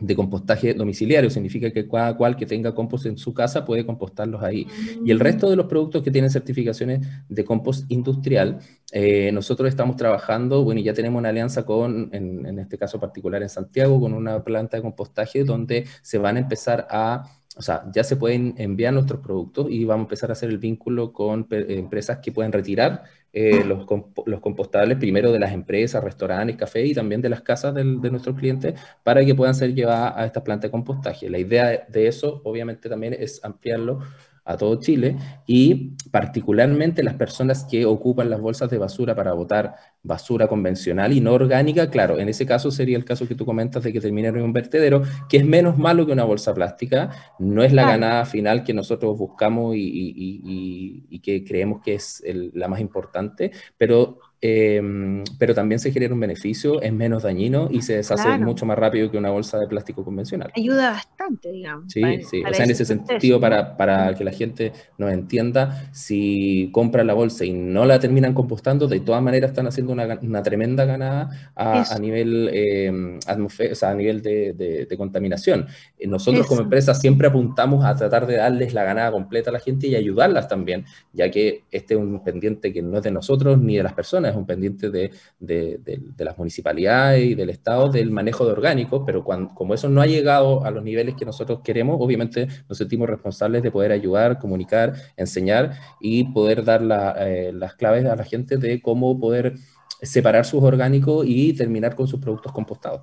de 0.00 0.14
compostaje 0.14 0.74
domiciliario, 0.74 1.28
significa 1.28 1.70
que 1.72 1.88
cada 1.88 2.16
cual 2.16 2.36
que 2.36 2.46
tenga 2.46 2.74
compost 2.74 3.06
en 3.06 3.18
su 3.18 3.34
casa 3.34 3.64
puede 3.64 3.84
compostarlos 3.84 4.42
ahí. 4.42 4.66
Y 5.04 5.10
el 5.10 5.18
resto 5.18 5.50
de 5.50 5.56
los 5.56 5.66
productos 5.66 6.02
que 6.02 6.10
tienen 6.10 6.30
certificaciones 6.30 7.06
de 7.28 7.44
compost 7.44 7.90
industrial, 7.90 8.60
eh, 8.92 9.32
nosotros 9.32 9.68
estamos 9.68 9.96
trabajando, 9.96 10.62
bueno, 10.62 10.80
y 10.80 10.84
ya 10.84 10.94
tenemos 10.94 11.18
una 11.18 11.30
alianza 11.30 11.64
con, 11.64 12.10
en, 12.12 12.46
en 12.46 12.58
este 12.60 12.78
caso 12.78 13.00
particular 13.00 13.42
en 13.42 13.48
Santiago, 13.48 14.00
con 14.00 14.14
una 14.14 14.44
planta 14.44 14.76
de 14.76 14.82
compostaje 14.82 15.42
donde 15.42 15.84
se 16.02 16.18
van 16.18 16.36
a 16.36 16.40
empezar 16.40 16.86
a 16.90 17.37
o 17.58 17.62
sea, 17.62 17.82
ya 17.92 18.04
se 18.04 18.14
pueden 18.16 18.54
enviar 18.56 18.94
nuestros 18.94 19.20
productos 19.20 19.66
y 19.68 19.84
vamos 19.84 20.04
a 20.04 20.06
empezar 20.06 20.30
a 20.30 20.34
hacer 20.34 20.48
el 20.48 20.58
vínculo 20.58 21.12
con 21.12 21.46
empresas 21.50 22.18
que 22.18 22.30
pueden 22.30 22.52
retirar 22.52 23.02
eh, 23.32 23.64
los, 23.64 23.84
los, 24.26 24.40
compostables 24.40 24.96
primero 24.96 25.32
de 25.32 25.40
las 25.40 25.52
empresas, 25.52 26.02
restaurantes, 26.02 26.56
cafés 26.56 26.90
y 26.90 26.94
también 26.94 27.20
de 27.20 27.28
las 27.28 27.42
casas 27.42 27.74
de 27.74 27.84
nuestros 27.84 28.36
clientes 28.36 28.74
para 29.02 29.24
que 29.24 29.34
puedan 29.34 29.56
ser 29.56 29.74
llevadas 29.74 30.14
a 30.16 30.24
esta 30.24 30.44
planta 30.44 30.68
de 30.68 30.70
compostaje. 30.70 31.28
La 31.28 31.38
idea 31.38 31.84
de 31.88 32.06
eso, 32.06 32.40
obviamente, 32.44 32.88
también 32.88 33.14
es 33.18 33.44
ampliarlo 33.44 34.00
a 34.48 34.56
todo 34.56 34.80
Chile 34.80 35.16
y 35.46 35.92
particularmente 36.10 37.02
las 37.02 37.14
personas 37.14 37.66
que 37.70 37.84
ocupan 37.84 38.30
las 38.30 38.40
bolsas 38.40 38.70
de 38.70 38.78
basura 38.78 39.14
para 39.14 39.34
botar 39.34 39.74
basura 40.02 40.48
convencional 40.48 41.12
y 41.12 41.20
no 41.20 41.34
orgánica, 41.34 41.90
claro, 41.90 42.18
en 42.18 42.30
ese 42.30 42.46
caso 42.46 42.70
sería 42.70 42.96
el 42.96 43.04
caso 43.04 43.28
que 43.28 43.34
tú 43.34 43.44
comentas 43.44 43.84
de 43.84 43.92
que 43.92 44.00
termine 44.00 44.28
en 44.28 44.40
un 44.40 44.54
vertedero, 44.54 45.02
que 45.28 45.36
es 45.36 45.44
menos 45.44 45.76
malo 45.76 46.06
que 46.06 46.12
una 46.12 46.24
bolsa 46.24 46.54
plástica, 46.54 47.10
no 47.38 47.62
es 47.62 47.74
la 47.74 47.84
ganada 47.84 48.24
final 48.24 48.64
que 48.64 48.72
nosotros 48.72 49.18
buscamos 49.18 49.74
y, 49.76 51.20
que 51.22 51.44
creemos 51.44 51.82
que 51.82 51.94
es 51.94 52.22
la 52.54 52.68
más 52.68 52.80
importante, 52.80 53.50
pero 53.76 54.18
Em, 54.40 55.24
pero 55.36 55.52
también 55.52 55.80
se 55.80 55.90
genera 55.90 56.14
un 56.14 56.20
beneficio, 56.20 56.80
es 56.80 56.92
menos 56.92 57.24
dañino 57.24 57.68
y 57.72 57.82
se 57.82 57.96
deshace 57.96 58.38
mucho 58.38 58.66
más 58.66 58.78
rápido 58.78 59.10
que 59.10 59.18
una 59.18 59.30
bolsa 59.30 59.58
de 59.58 59.66
plástico 59.66 60.04
convencional. 60.04 60.52
Ayuda 60.54 61.02
digamos. 61.42 61.92
Sí, 61.92 62.02
sí. 62.28 62.42
o 62.44 62.54
sea, 62.54 62.64
en 62.64 62.70
ese 62.70 62.84
sentido, 62.84 63.40
para, 63.40 63.76
para, 63.76 64.14
que 64.14 64.24
la 64.24 64.32
gente 64.32 64.72
nos 64.96 65.12
entienda, 65.12 65.88
si 65.92 66.70
compran 66.72 67.06
la 67.06 67.14
bolsa 67.14 67.44
y 67.44 67.52
no 67.52 67.84
la 67.84 67.98
terminan 67.98 68.34
compostando, 68.34 68.86
de 68.86 69.00
todas 69.00 69.22
maneras 69.22 69.50
están 69.50 69.66
haciendo 69.66 69.92
una, 69.92 70.18
una 70.22 70.42
tremenda 70.42 70.84
ganada 70.84 71.30
a, 71.54 71.98
nivel, 71.98 72.50
eh, 72.52 72.90
o 72.90 73.74
sea, 73.74 73.90
a 73.90 73.94
nivel 73.94 74.22
de, 74.22 74.52
de, 74.88 74.96
contaminación. 74.96 75.66
Eh, 75.98 76.06
nosotros 76.08 76.46
como 76.46 76.62
empresa 76.62 76.94
siempre 76.94 77.28
apuntamos 77.28 77.84
a 77.84 77.94
tratar 77.94 78.26
de 78.26 78.36
darles 78.36 78.74
la 78.74 78.82
ganada 78.82 79.12
completa 79.12 79.50
a 79.50 79.52
la 79.52 79.60
gente 79.60 79.86
y 79.86 79.94
ayudarlas 79.94 80.48
también, 80.48 80.84
ya 81.12 81.30
que 81.30 81.64
este 81.70 81.94
es 81.94 82.00
un 82.00 82.24
pendiente 82.24 82.72
que 82.72 82.82
no 82.82 82.96
es 82.96 83.02
de 83.04 83.10
nosotros 83.12 83.58
ni 83.58 83.76
de 83.76 83.82
las 83.82 83.92
personas 83.92 84.32
es 84.32 84.36
un 84.36 84.46
pendiente 84.46 84.90
de, 84.90 85.10
las 86.18 86.38
municipalidades 86.38 87.24
y 87.24 87.34
del 87.34 87.50
Estado 87.50 87.88
del 87.88 88.10
manejo 88.10 88.44
de 88.44 88.52
orgánicos, 88.52 89.02
pero 89.04 89.24
cuando, 89.24 89.54
como 89.54 89.74
eso 89.74 89.88
no 89.88 90.00
ha 90.00 90.06
llegado 90.06 90.64
a 90.64 90.70
los 90.70 90.82
niveles 90.82 91.14
que 91.18 91.24
nosotros 91.24 91.60
queremos, 91.62 91.96
obviamente 92.00 92.48
nos 92.68 92.78
sentimos 92.78 93.08
responsables 93.08 93.62
de 93.62 93.70
poder 93.70 93.92
ayudar, 93.92 94.38
comunicar, 94.38 94.94
enseñar 95.16 95.78
y 96.00 96.24
poder 96.24 96.64
dar 96.64 96.82
eh, 97.18 97.50
las 97.52 97.74
claves 97.74 98.06
a 98.06 98.16
la 98.16 98.24
gente 98.24 98.56
de 98.56 98.80
cómo 98.80 99.18
poder 99.18 99.54
separar 100.00 100.46
sus 100.46 100.62
orgánicos 100.62 101.26
y 101.26 101.52
terminar 101.52 101.94
con 101.94 102.06
sus 102.06 102.20
productos 102.20 102.52
compostados. 102.52 103.02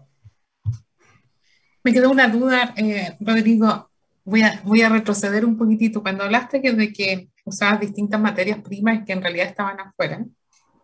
Me 1.83 1.93
quedó 1.93 2.09
una 2.09 2.27
duda, 2.27 2.73
eh, 2.77 3.15
Rodrigo. 3.19 3.91
Voy 4.23 4.41
a, 4.41 4.59
voy 4.63 4.81
a 4.81 4.89
retroceder 4.89 5.45
un 5.45 5.55
poquitito. 5.55 6.01
Cuando 6.01 6.23
hablaste 6.23 6.59
de 6.59 6.91
que 6.91 7.29
usabas 7.45 7.79
distintas 7.79 8.19
materias 8.19 8.59
primas 8.63 9.05
que 9.05 9.13
en 9.13 9.21
realidad 9.21 9.45
estaban 9.45 9.79
afuera, 9.79 10.25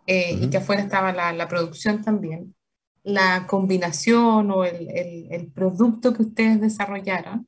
eh, 0.06 0.38
y 0.40 0.50
que 0.50 0.58
afuera 0.58 0.82
estaba 0.82 1.12
la, 1.12 1.34
la, 1.34 1.48
producción 1.48 2.04
también, 2.04 2.54
la 3.04 3.48
combinación 3.48 4.52
o 4.52 4.64
el, 4.64 4.88
el, 5.32 5.52
producto 5.52 6.14
que 6.14 6.22
ustedes 6.22 6.62
desarrollaron, 6.62 7.48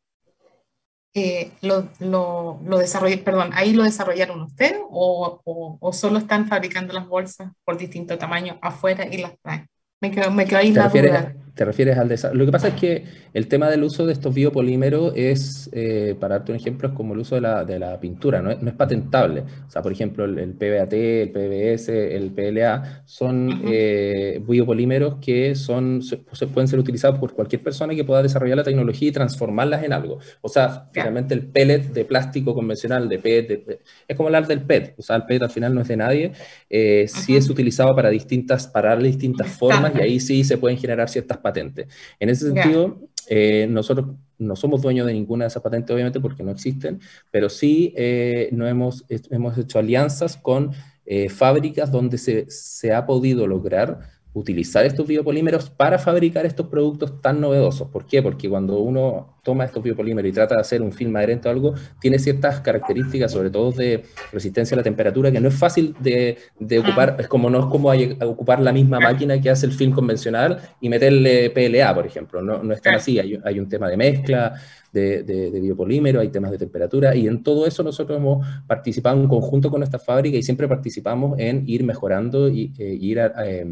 eh, 1.16 1.52
lo, 1.62 1.90
lo, 2.00 2.60
lo 2.66 2.80
perdón, 3.24 3.52
¿ahí 3.54 3.74
lo 3.74 3.84
desarrollaron 3.84 4.42
ustedes 4.42 4.80
o, 4.90 5.80
o, 5.80 5.94
solo 5.94 6.18
están 6.18 6.48
fabricando 6.48 6.92
las 6.94 7.08
bolsas 7.08 7.52
por 7.64 7.78
distinto 7.78 8.18
tamaño 8.18 8.58
afuera 8.62 9.06
y 9.06 9.18
las 9.18 9.38
traen? 9.40 9.68
Me 10.02 10.10
quedo, 10.10 10.32
me 10.32 10.46
quedo 10.46 10.60
ahí 10.60 10.72
la 10.72 10.90
duda. 10.90 11.36
Te 11.56 11.66
refieres 11.66 11.98
al 11.98 12.08
desarrollo. 12.08 12.40
Lo 12.40 12.46
que 12.46 12.52
pasa 12.52 12.70
es 12.70 12.74
que 12.76 13.04
el 13.34 13.48
tema 13.48 13.70
del 13.70 13.84
uso 13.84 14.06
de 14.06 14.14
estos 14.14 14.34
biopolímeros 14.34 15.14
es, 15.16 15.70
eh, 15.72 16.16
para 16.20 16.40
darte 16.40 16.52
un 16.52 16.58
ejemplo, 16.58 16.88
es 16.88 16.96
como 16.96 17.14
el 17.14 17.20
uso 17.20 17.36
de 17.36 17.42
la, 17.42 17.64
de 17.64 17.78
la 17.78 18.00
pintura, 18.00 18.42
no 18.42 18.52
es, 18.52 18.62
no 18.62 18.70
es, 18.70 18.76
patentable. 18.76 19.44
O 19.68 19.70
sea, 19.70 19.82
por 19.82 19.92
ejemplo, 19.92 20.26
el, 20.26 20.40
el, 20.40 20.54
PBAT, 20.54 20.94
el 20.94 21.32
PBS, 21.32 21.90
el 21.90 22.32
PLA, 22.32 23.04
son 23.06 23.62
eh, 23.68 24.42
biopolímeros 24.48 25.16
que 25.22 25.54
son, 25.56 26.02
se, 26.02 26.18
pueden 26.48 26.68
ser 26.68 26.80
utilizados 26.80 27.20
por 27.20 27.34
cualquier 27.34 27.62
persona 27.62 27.94
que 27.94 28.04
pueda 28.04 28.24
desarrollar 28.24 28.58
la 28.58 28.64
tecnología 28.64 29.10
y 29.10 29.12
transformarlas 29.12 29.84
en 29.84 29.94
algo. 29.94 30.20
O 30.42 30.50
sea, 30.50 30.90
finalmente 30.92 31.36
el 31.36 31.46
pellet 31.46 31.94
de 31.94 32.06
plástico 32.06 32.56
convencional, 32.56 33.08
de 33.08 33.20
PET, 33.20 33.80
es 34.08 34.18
como 34.18 34.28
hablar 34.28 34.48
del 34.48 34.62
PET. 34.62 34.96
O 34.98 35.02
sea, 35.04 35.18
el 35.18 35.26
PET 35.26 35.44
al 35.44 35.52
final 35.52 35.76
no 35.76 35.82
es 35.82 35.88
de 35.88 35.98
nadie, 35.98 36.32
eh, 36.70 37.06
sí 37.08 37.36
es 37.36 37.48
utilizado 37.50 37.96
para 37.96 38.10
distintas, 38.10 38.68
para 38.68 38.96
distintas 38.96 39.50
formas 39.50 39.94
y 39.96 40.02
ahí 40.02 40.20
sí 40.20 40.44
se 40.44 40.58
pueden 40.58 40.78
generar 40.78 41.10
ciertas 41.10 41.38
patentes. 41.44 41.88
En 42.20 42.30
ese 42.30 42.52
sentido, 42.52 43.00
eh, 43.28 43.68
nosotros 43.70 44.08
no 44.40 44.56
somos 44.56 44.82
dueños 44.82 45.06
de 45.06 45.14
ninguna 45.14 45.46
de 45.46 45.50
esas 45.50 45.62
patentes, 45.62 45.94
obviamente, 45.94 46.20
porque 46.20 46.42
no 46.42 46.50
existen, 46.52 47.00
pero 47.30 47.50
sí 47.50 47.94
eh, 47.96 48.50
no 48.52 48.68
hemos, 48.68 49.06
hemos 49.10 49.58
hecho 49.58 49.78
alianzas 49.78 50.38
con 50.38 50.72
eh, 51.06 51.30
fábricas 51.30 51.92
donde 51.92 52.18
se, 52.18 52.50
se 52.50 52.94
ha 52.94 53.06
podido 53.06 53.46
lograr 53.46 54.00
utilizar 54.34 54.86
estos 54.86 55.06
biopolímeros 55.06 55.70
para 55.70 56.00
fabricar 56.00 56.46
estos 56.46 56.68
productos 56.68 57.22
tan 57.22 57.40
novedosos. 57.40 57.88
¿Por 57.90 58.06
qué? 58.06 58.22
Porque 58.22 58.50
cuando 58.50 58.80
uno 58.80 59.38
toma 59.44 59.66
estos 59.66 59.84
biopolímeros 59.84 60.30
y 60.30 60.34
trata 60.34 60.56
de 60.56 60.62
hacer 60.62 60.82
un 60.82 60.92
film 60.92 61.16
adherente 61.16 61.48
o 61.48 61.52
algo, 61.52 61.74
tiene 62.00 62.18
ciertas 62.18 62.62
características, 62.62 63.32
sobre 63.32 63.50
todo 63.50 63.72
de 63.72 64.04
resistencia 64.32 64.76
a 64.76 64.78
la 64.78 64.84
temperatura, 64.84 65.32
que 65.32 65.40
no 65.40 65.50
es 65.50 65.54
fácil 65.54 65.96
de, 66.00 66.38
ocupar, 66.80 67.18
es 67.20 67.28
como 67.28 67.50
no 67.50 67.60
es 67.60 67.66
como 67.66 67.92
ocupar 68.26 68.62
la 68.62 68.72
misma 68.72 69.00
máquina 69.00 69.40
que 69.40 69.50
hace 69.50 69.66
el 69.66 69.74
film 69.74 69.92
convencional 69.92 70.60
y 70.82 70.90
meterle 70.90 71.50
PLA, 71.52 71.94
por 71.94 72.08
ejemplo. 72.08 72.42
No, 72.42 72.74
es 72.74 72.82
tan 72.82 72.96
así, 72.96 73.20
hay, 73.20 73.60
un 73.60 73.70
tema 73.70 73.90
de 73.90 73.98
mezcla, 73.98 74.54
de, 74.92 75.24
de, 75.24 75.52
de, 75.52 75.60
biopolímero, 75.60 76.22
hay 76.22 76.30
temas 76.30 76.52
de 76.52 76.58
temperatura, 76.58 77.16
y 77.16 77.28
en 77.28 77.44
todo 77.44 77.66
eso 77.66 77.84
nosotros 77.84 78.18
hemos 78.18 78.46
participado 78.68 79.20
en 79.20 79.28
conjunto 79.28 79.70
con 79.70 79.84
esta 79.84 80.00
fábrica 80.00 80.38
y 80.38 80.44
siempre 80.44 80.68
participamos 80.68 81.38
en 81.40 81.64
ir 81.68 81.84
mejorando 81.84 82.48
y 82.48 82.74
eh, 82.78 82.98
ir 83.00 83.20
a, 83.20 83.34
eh, 83.46 83.66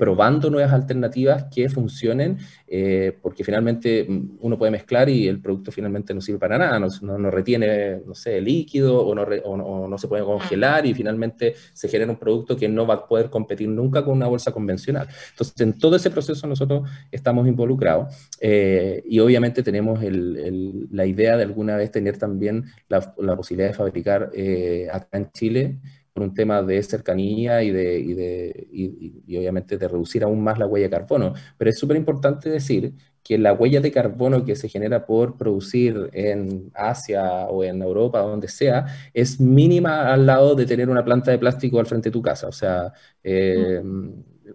probando 0.00 0.48
nuevas 0.48 0.72
alternativas 0.72 1.44
que 1.54 1.68
funcionen, 1.68 2.38
eh, 2.66 3.12
porque 3.20 3.44
finalmente 3.44 4.06
mm, 4.08 4.38
uno 4.40 4.56
puede 4.56 4.72
mezclar 4.72 5.10
y 5.10 5.28
el 5.28 5.42
producto 5.42 5.70
finalmente 5.70 6.14
no 6.14 6.22
sirve 6.22 6.38
para 6.38 6.56
nada, 6.56 6.80
no, 6.80 7.18
no, 7.18 7.30
retiene, 7.30 8.00
no 8.06 8.14
sé, 8.14 8.40
líquido 8.40 8.98
o 9.06 9.14
no, 9.14 9.86
no, 9.86 9.98
se 9.98 10.08
puede 10.08 10.24
congelar 10.24 10.86
y 10.86 10.94
finalmente 10.94 11.54
se 11.74 11.86
genera 11.86 12.10
un 12.10 12.18
producto 12.18 12.56
que 12.56 12.66
no 12.66 12.86
va 12.86 12.94
a 12.94 13.06
poder 13.06 13.28
competir 13.28 13.68
nunca 13.68 14.02
con 14.02 14.14
una 14.14 14.26
bolsa 14.26 14.52
convencional. 14.52 15.06
Entonces, 15.32 15.60
en 15.60 15.78
todo 15.78 15.96
ese 15.96 16.10
proceso 16.10 16.46
nosotros 16.46 16.88
estamos 17.12 17.46
involucrados 17.46 18.30
eh, 18.40 19.02
y 19.06 19.18
obviamente 19.18 19.62
tenemos 19.62 20.00
la 20.02 21.04
idea 21.04 21.36
de 21.36 21.42
alguna 21.42 21.76
vez 21.76 21.90
tener 21.90 22.16
también 22.16 22.64
la, 22.88 23.14
la 23.18 23.36
posibilidad 23.36 23.68
de 23.68 23.74
fabricar 23.74 24.30
eh, 24.32 24.88
acá 24.90 25.18
en 25.18 25.30
Chile 25.30 25.78
por 26.12 26.22
un 26.22 26.34
tema 26.34 26.62
de 26.62 26.82
cercanía 26.82 27.62
y, 27.62 27.70
de, 27.70 27.98
y, 27.98 28.14
de, 28.14 28.68
y, 28.72 29.22
y 29.26 29.36
obviamente 29.36 29.78
de 29.78 29.88
reducir 29.88 30.24
aún 30.24 30.42
más 30.42 30.58
la 30.58 30.66
huella 30.66 30.86
de 30.86 30.90
carbono. 30.90 31.34
Pero 31.56 31.70
es 31.70 31.78
súper 31.78 31.96
importante 31.96 32.50
decir 32.50 32.94
que 33.22 33.38
la 33.38 33.52
huella 33.52 33.80
de 33.80 33.92
carbono 33.92 34.44
que 34.44 34.56
se 34.56 34.68
genera 34.68 35.06
por 35.06 35.36
producir 35.36 36.10
en 36.12 36.70
Asia 36.74 37.46
o 37.46 37.62
en 37.62 37.82
Europa, 37.82 38.20
donde 38.20 38.48
sea, 38.48 38.86
es 39.12 39.38
mínima 39.40 40.12
al 40.12 40.26
lado 40.26 40.54
de 40.54 40.66
tener 40.66 40.88
una 40.88 41.04
planta 41.04 41.30
de 41.30 41.38
plástico 41.38 41.78
al 41.78 41.86
frente 41.86 42.08
de 42.08 42.12
tu 42.12 42.22
casa. 42.22 42.48
O 42.48 42.52
sea, 42.52 42.92
eh, 43.22 43.82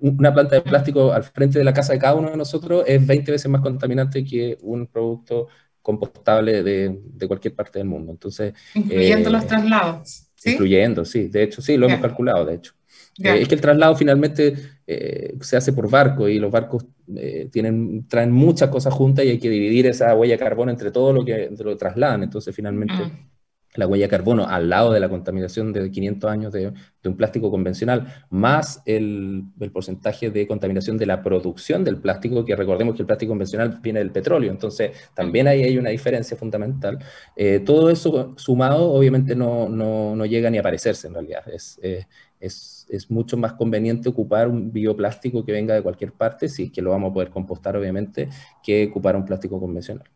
una 0.01 0.33
planta 0.33 0.55
de 0.55 0.61
plástico 0.61 1.13
al 1.13 1.23
frente 1.23 1.59
de 1.59 1.65
la 1.65 1.73
casa 1.73 1.93
de 1.93 1.99
cada 1.99 2.15
uno 2.15 2.31
de 2.31 2.37
nosotros 2.37 2.83
es 2.87 3.05
20 3.05 3.31
veces 3.31 3.49
más 3.49 3.61
contaminante 3.61 4.23
que 4.23 4.57
un 4.61 4.87
producto 4.87 5.47
compostable 5.81 6.63
de, 6.63 6.99
de 7.03 7.27
cualquier 7.27 7.55
parte 7.55 7.79
del 7.79 7.87
mundo. 7.87 8.11
Entonces, 8.11 8.53
incluyendo 8.73 9.29
eh, 9.29 9.33
los 9.33 9.45
traslados. 9.45 10.24
¿Sí? 10.45 10.51
Incluyendo, 10.51 11.03
sí. 11.03 11.27
De 11.27 11.41
hecho, 11.41 11.59
sí, 11.59 11.75
lo 11.75 11.87
hemos 11.87 11.99
calculado, 11.99 12.45
de 12.45 12.55
hecho. 12.55 12.73
Eh, 13.17 13.41
es 13.41 13.47
que 13.47 13.55
el 13.55 13.61
traslado 13.61 13.95
finalmente 13.95 14.53
eh, 14.85 15.33
se 15.41 15.57
hace 15.57 15.73
por 15.73 15.89
barco 15.89 16.29
y 16.29 16.37
los 16.37 16.51
barcos 16.51 16.85
eh, 17.15 17.49
tienen, 17.51 18.07
traen 18.07 18.31
muchas 18.31 18.69
cosas 18.69 18.93
juntas 18.93 19.25
y 19.25 19.29
hay 19.29 19.39
que 19.39 19.49
dividir 19.49 19.87
esa 19.87 20.13
huella 20.13 20.35
de 20.35 20.39
carbono 20.39 20.69
entre 20.69 20.91
todo 20.91 21.13
lo 21.13 21.25
que 21.25 21.49
lo 21.57 21.77
trasladan. 21.77 22.23
Entonces, 22.23 22.53
finalmente, 22.55 22.93
mm. 22.93 23.29
La 23.75 23.87
huella 23.87 24.05
de 24.05 24.09
carbono 24.09 24.47
al 24.47 24.69
lado 24.69 24.91
de 24.91 24.99
la 24.99 25.09
contaminación 25.09 25.73
de 25.73 25.91
500 25.91 26.31
años 26.31 26.53
de, 26.53 26.71
de 27.05 27.09
un 27.09 27.15
plástico 27.15 27.51
convencional, 27.51 28.25
más 28.29 28.81
el, 28.85 29.43
el, 29.59 29.71
porcentaje 29.71 30.31
de 30.31 30.47
contaminación 30.47 30.97
de 30.97 31.05
la 31.05 31.21
producción 31.21 31.83
del 31.83 31.97
plástico, 31.97 32.43
que 32.43 32.55
recordemos 32.55 32.95
que 32.95 33.03
el 33.03 33.05
plástico 33.05 33.31
convencional 33.31 33.79
viene 33.81 33.99
del 33.99 34.11
petróleo, 34.11 34.51
entonces 34.51 34.91
también 35.13 35.47
ahí 35.47 35.63
hay 35.63 35.77
una 35.77 35.89
diferencia 35.89 36.35
fundamental. 36.35 36.99
Eh, 37.35 37.59
todo 37.59 37.89
eso 37.89 38.33
sumado, 38.37 38.91
obviamente, 38.91 39.35
no, 39.35 39.69
no, 39.69 40.15
no, 40.15 40.25
llega 40.25 40.49
ni 40.49 40.57
a 40.57 40.63
parecerse 40.63 41.07
en 41.07 41.13
realidad. 41.13 41.43
Es, 41.47 41.79
eh, 41.83 42.05
es, 42.39 42.85
es, 42.89 43.09
mucho 43.09 43.37
más 43.37 43.53
conveniente 43.53 44.09
ocupar 44.09 44.47
un 44.47 44.71
bioplástico 44.71 45.45
que 45.45 45.51
venga 45.51 45.73
de 45.73 45.81
cualquier 45.81 46.11
parte, 46.11 46.49
si 46.49 46.63
es 46.63 46.71
que 46.71 46.81
lo 46.81 46.91
vamos 46.91 47.11
a 47.11 47.13
poder 47.13 47.29
compostar, 47.29 47.77
obviamente, 47.77 48.29
que 48.63 48.87
ocupar 48.87 49.15
un 49.15 49.25
plástico 49.25 49.59
convencional. 49.59 50.09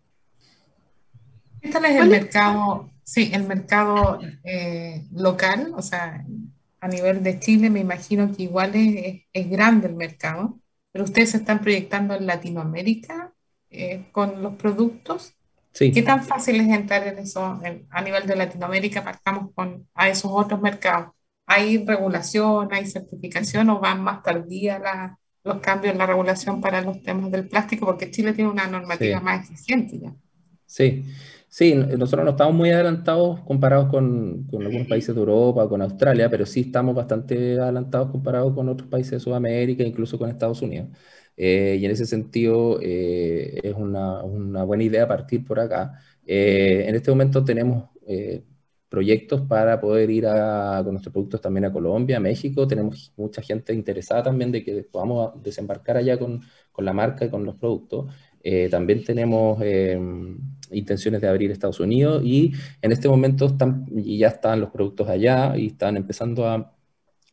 ¿Qué 1.62 1.70
tal 1.70 1.86
es 1.86 2.02
el 2.02 2.10
mercado, 2.10 2.90
sí, 3.10 3.32
el 3.34 3.44
mercado 3.46 4.20
eh, 4.44 5.08
local? 5.12 5.74
O 5.76 5.82
sea, 5.82 6.24
a 6.80 6.88
nivel 6.88 7.24
de 7.24 7.40
Chile 7.40 7.72
me 7.72 7.80
imagino 7.80 8.32
que 8.32 8.44
igual 8.44 8.76
es, 8.76 9.24
es 9.34 9.50
grande 9.50 9.88
el 9.88 9.96
mercado, 9.96 10.60
pero 10.92 11.06
ustedes 11.06 11.32
se 11.32 11.38
están 11.38 11.60
proyectando 11.60 12.14
en 12.14 12.28
Latinoamérica 12.28 13.34
eh, 13.72 14.06
con 14.12 14.44
los 14.44 14.54
productos. 14.56 15.34
Sí. 15.74 15.92
¿Qué 15.92 16.04
tan 16.04 16.24
fácil 16.24 16.62
es 16.62 16.68
entrar 16.68 17.08
en 17.08 17.18
eso 17.18 17.60
en, 17.64 17.88
a 17.90 18.02
nivel 18.04 18.28
de 18.28 18.36
Latinoamérica? 18.36 19.04
Partamos 19.04 19.54
con 19.56 19.88
a 19.96 20.08
esos 20.08 20.32
otros 20.32 20.62
mercados. 20.62 21.14
¿Hay 21.48 21.84
regulación, 21.84 22.70
hay 22.72 22.86
certificación 22.86 23.72
o 23.72 23.80
van 23.80 24.04
más 24.04 24.22
tardía 24.22 24.78
la, 24.78 25.18
los 25.44 25.60
cambios 25.62 25.94
en 25.94 25.98
la 25.98 26.06
regulación 26.06 26.62
para 26.62 26.82
los 26.82 27.02
temas 27.02 27.32
del 27.32 27.48
plástico? 27.48 27.88
Porque 27.88 28.12
Chile 28.12 28.34
tiene 28.34 28.52
una 28.52 28.68
normativa 28.68 29.18
sí. 29.18 29.24
más 29.24 29.50
eficiente 29.50 30.00
ya. 30.00 30.14
Sí, 30.68 31.04
Sí, 31.52 31.74
nosotros 31.74 32.26
no 32.26 32.32
estamos 32.32 32.54
muy 32.54 32.70
adelantados 32.70 33.42
comparados 33.42 33.90
con, 33.90 34.44
con, 34.46 34.62
algunos 34.64 34.88
países 34.88 35.16
de 35.16 35.20
Europa 35.20 35.68
con 35.68 35.82
Australia, 35.82 36.30
pero 36.30 36.46
sí 36.46 36.62
estamos 36.62 36.94
bastante 36.96 37.60
adelantados 37.60 38.12
comparados 38.12 38.54
con 38.54 38.70
otros 38.70 38.88
países 38.88 39.14
de 39.14 39.20
Sudamérica, 39.20 39.84
incluso 39.84 40.20
con 40.20 40.30
Estados 40.30 40.62
Unidos. 40.62 40.90
Eh, 41.36 41.78
y 41.80 41.86
en 41.86 41.92
ese 41.92 42.06
sentido 42.06 42.80
eh, 42.82 43.60
es 43.64 43.74
una, 43.74 44.24
una, 44.24 44.64
buena 44.64 44.84
idea 44.84 45.08
partir 45.08 45.44
por 45.44 45.60
acá. 45.60 46.00
Eh, 46.26 46.86
en 46.88 46.96
este 46.96 47.10
momento 47.12 47.44
tenemos 47.44 47.90
eh, 48.08 48.44
proyectos 48.90 49.42
para 49.42 49.80
poder 49.80 50.10
ir 50.10 50.28
a, 50.28 50.82
con 50.84 50.94
nuestros 50.94 51.14
productos 51.14 51.42
también 51.42 51.66
a 51.66 51.74
Colombia, 51.74 52.18
a 52.18 52.20
México. 52.20 52.68
Tenemos 52.68 53.14
mucha 53.18 53.42
gente 53.42 53.74
interesada 53.74 54.24
también 54.24 54.52
de 54.52 54.64
que 54.64 54.84
podamos 54.84 55.42
desembarcar 55.42 55.98
allá 55.98 56.20
con, 56.20 56.42
con 56.72 56.86
la 56.86 56.94
marca 56.94 57.26
y 57.26 57.30
con 57.30 57.46
los 57.46 57.56
productos. 57.56 58.14
Eh, 58.44 58.70
también 58.70 59.04
tenemos 59.04 59.60
eh, 59.62 60.00
intenciones 60.72 61.22
de 61.22 61.28
abrir 61.28 61.52
Estados 61.52 61.80
Unidos 61.80 62.22
y 62.24 62.54
en 62.82 62.92
este 62.92 63.08
momento 63.08 63.48
están, 63.48 63.86
ya 63.92 64.28
están 64.28 64.60
los 64.62 64.70
productos 64.70 65.10
allá 65.10 65.58
y 65.58 65.68
están 65.68 65.98
empezando 65.98 66.48
a, 66.48 66.74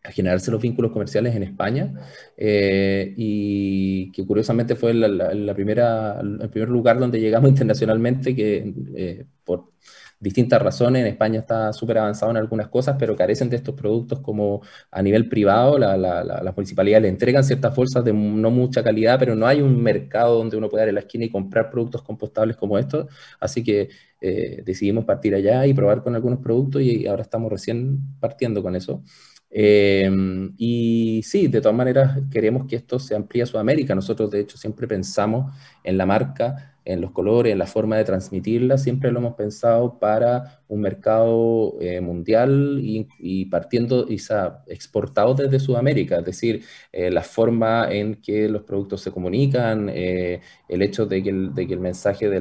a 0.06 0.12
generarse 0.12 0.50
los 0.50 0.62
vínculos 0.62 0.92
comerciales 0.92 1.34
en 1.34 1.42
España. 1.42 1.92
Eh, 2.36 3.14
y 3.16 4.10
que 4.12 4.24
curiosamente 4.24 4.76
fue 4.76 4.94
la, 4.94 5.08
la, 5.08 5.34
la, 5.34 5.54
primera, 5.54 6.20
el 6.20 6.48
primer 6.50 6.68
lugar 6.68 6.98
donde 6.98 7.20
llegamos 7.20 7.50
internacionalmente 7.50 8.34
que 8.34 8.72
eh, 8.94 9.24
por 9.44 9.72
distintas 10.18 10.60
razones. 10.62 11.02
En 11.02 11.08
España 11.08 11.40
está 11.40 11.72
súper 11.72 11.98
avanzado 11.98 12.30
en 12.30 12.38
algunas 12.38 12.68
cosas, 12.68 12.96
pero 12.98 13.16
carecen 13.16 13.50
de 13.50 13.56
estos 13.56 13.74
productos 13.74 14.20
como 14.20 14.62
a 14.90 15.02
nivel 15.02 15.28
privado. 15.28 15.78
La, 15.78 15.96
la, 15.96 16.24
la, 16.24 16.42
las 16.42 16.56
municipalidades 16.56 17.02
le 17.02 17.08
entregan 17.08 17.44
ciertas 17.44 17.74
bolsas 17.74 18.04
de 18.04 18.12
no 18.12 18.50
mucha 18.50 18.82
calidad, 18.82 19.18
pero 19.18 19.34
no 19.34 19.46
hay 19.46 19.60
un 19.60 19.82
mercado 19.82 20.38
donde 20.38 20.56
uno 20.56 20.68
pueda 20.68 20.84
ir 20.84 20.90
a 20.90 20.92
la 20.92 21.00
esquina 21.00 21.24
y 21.24 21.30
comprar 21.30 21.70
productos 21.70 22.02
compostables 22.02 22.56
como 22.56 22.78
estos. 22.78 23.06
Así 23.40 23.62
que 23.62 23.88
eh, 24.20 24.62
decidimos 24.64 25.04
partir 25.04 25.34
allá 25.34 25.66
y 25.66 25.74
probar 25.74 26.02
con 26.02 26.14
algunos 26.14 26.40
productos 26.40 26.82
y 26.82 27.06
ahora 27.06 27.22
estamos 27.22 27.50
recién 27.50 27.98
partiendo 28.20 28.62
con 28.62 28.76
eso. 28.76 29.02
Eh, 29.50 30.10
y 30.58 31.22
sí, 31.22 31.48
de 31.48 31.60
todas 31.60 31.76
maneras 31.76 32.18
queremos 32.30 32.66
que 32.66 32.76
esto 32.76 32.98
se 32.98 33.14
amplíe 33.14 33.42
a 33.42 33.46
Sudamérica. 33.46 33.94
Nosotros 33.94 34.30
de 34.30 34.40
hecho 34.40 34.58
siempre 34.58 34.86
pensamos 34.86 35.54
en 35.84 35.96
la 35.96 36.06
marca 36.06 36.75
en 36.86 37.00
los 37.00 37.10
colores, 37.10 37.52
en 37.52 37.58
la 37.58 37.66
forma 37.66 37.96
de 37.96 38.04
transmitirla, 38.04 38.78
siempre 38.78 39.10
lo 39.10 39.18
hemos 39.18 39.34
pensado 39.34 39.98
para 39.98 40.62
un 40.68 40.80
mercado 40.80 41.76
eh, 41.80 42.00
mundial 42.00 42.80
y, 42.80 43.44
partiendo, 43.46 44.06
y 44.08 44.20
exportado 44.66 45.34
desde 45.34 45.60
Sudamérica, 45.60 46.18
es 46.18 46.24
decir, 46.24 46.64
eh, 46.92 47.10
la 47.10 47.22
forma 47.22 47.88
en 47.90 48.16
que 48.16 48.48
los 48.48 48.62
productos 48.62 49.00
se 49.00 49.10
comunican, 49.10 49.90
eh, 49.92 50.40
el 50.68 50.82
hecho 50.82 51.06
de 51.06 51.22
que 51.22 51.30
el, 51.30 51.54
de 51.54 51.66
que 51.66 51.74
el 51.74 51.80
mensaje 51.80 52.28
de 52.28 52.40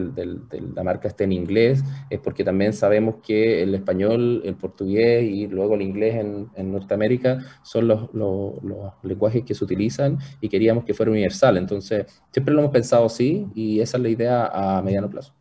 la 0.76 0.84
marca 0.84 1.08
esté 1.08 1.26
en 1.26 1.34
inglés, 1.34 1.84
es 2.10 2.20
porque 2.20 2.44
también 2.44 2.74
sabemos 2.74 3.16
que 3.26 3.62
el 3.64 3.76
español, 3.76 4.42
el 4.46 4.56
portugués 4.56 5.24
y 5.24 5.48
luego 5.48 5.76
el 5.76 5.82
inglés 5.82 6.16
en, 6.16 6.50
en 6.56 6.72
Norteamérica 6.72 7.40
son 7.64 7.88
los, 7.88 8.14
los, 8.14 8.64
los, 8.64 8.94
lenguajes 9.04 9.44
que 9.44 9.54
se 9.54 9.64
utilizan 9.64 10.18
y 10.42 10.50
queríamos 10.50 10.84
que 10.84 10.94
fuera 10.94 11.12
universal. 11.12 11.58
Entonces, 11.58 12.06
siempre 12.32 12.54
lo 12.54 12.62
hemos 12.62 12.72
pensado 12.72 13.06
así 13.06 13.48
y 13.54 13.80
esa 13.80 13.98
es 13.98 14.04
la 14.04 14.10
idea 14.10 14.35
a 14.46 14.82
mediano 14.82 15.10
plazo. 15.10 15.34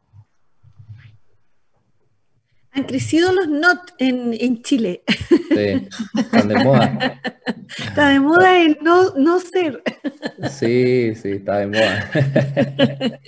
Han 2.77 2.85
crecido 2.85 3.33
los 3.33 3.47
NOT 3.47 3.93
en, 3.99 4.35
en 4.35 4.61
Chile. 4.63 5.05
Sí, 5.29 5.87
están 6.19 6.49
de 6.49 6.57
moda. 6.57 7.21
Está 7.79 8.09
de 8.09 8.19
moda 8.19 8.61
el 8.61 8.79
no, 8.83 9.15
no 9.15 9.39
ser. 9.39 9.81
Sí, 10.51 11.15
sí, 11.15 11.31
está 11.31 11.59
de 11.59 11.67
moda. 11.69 12.11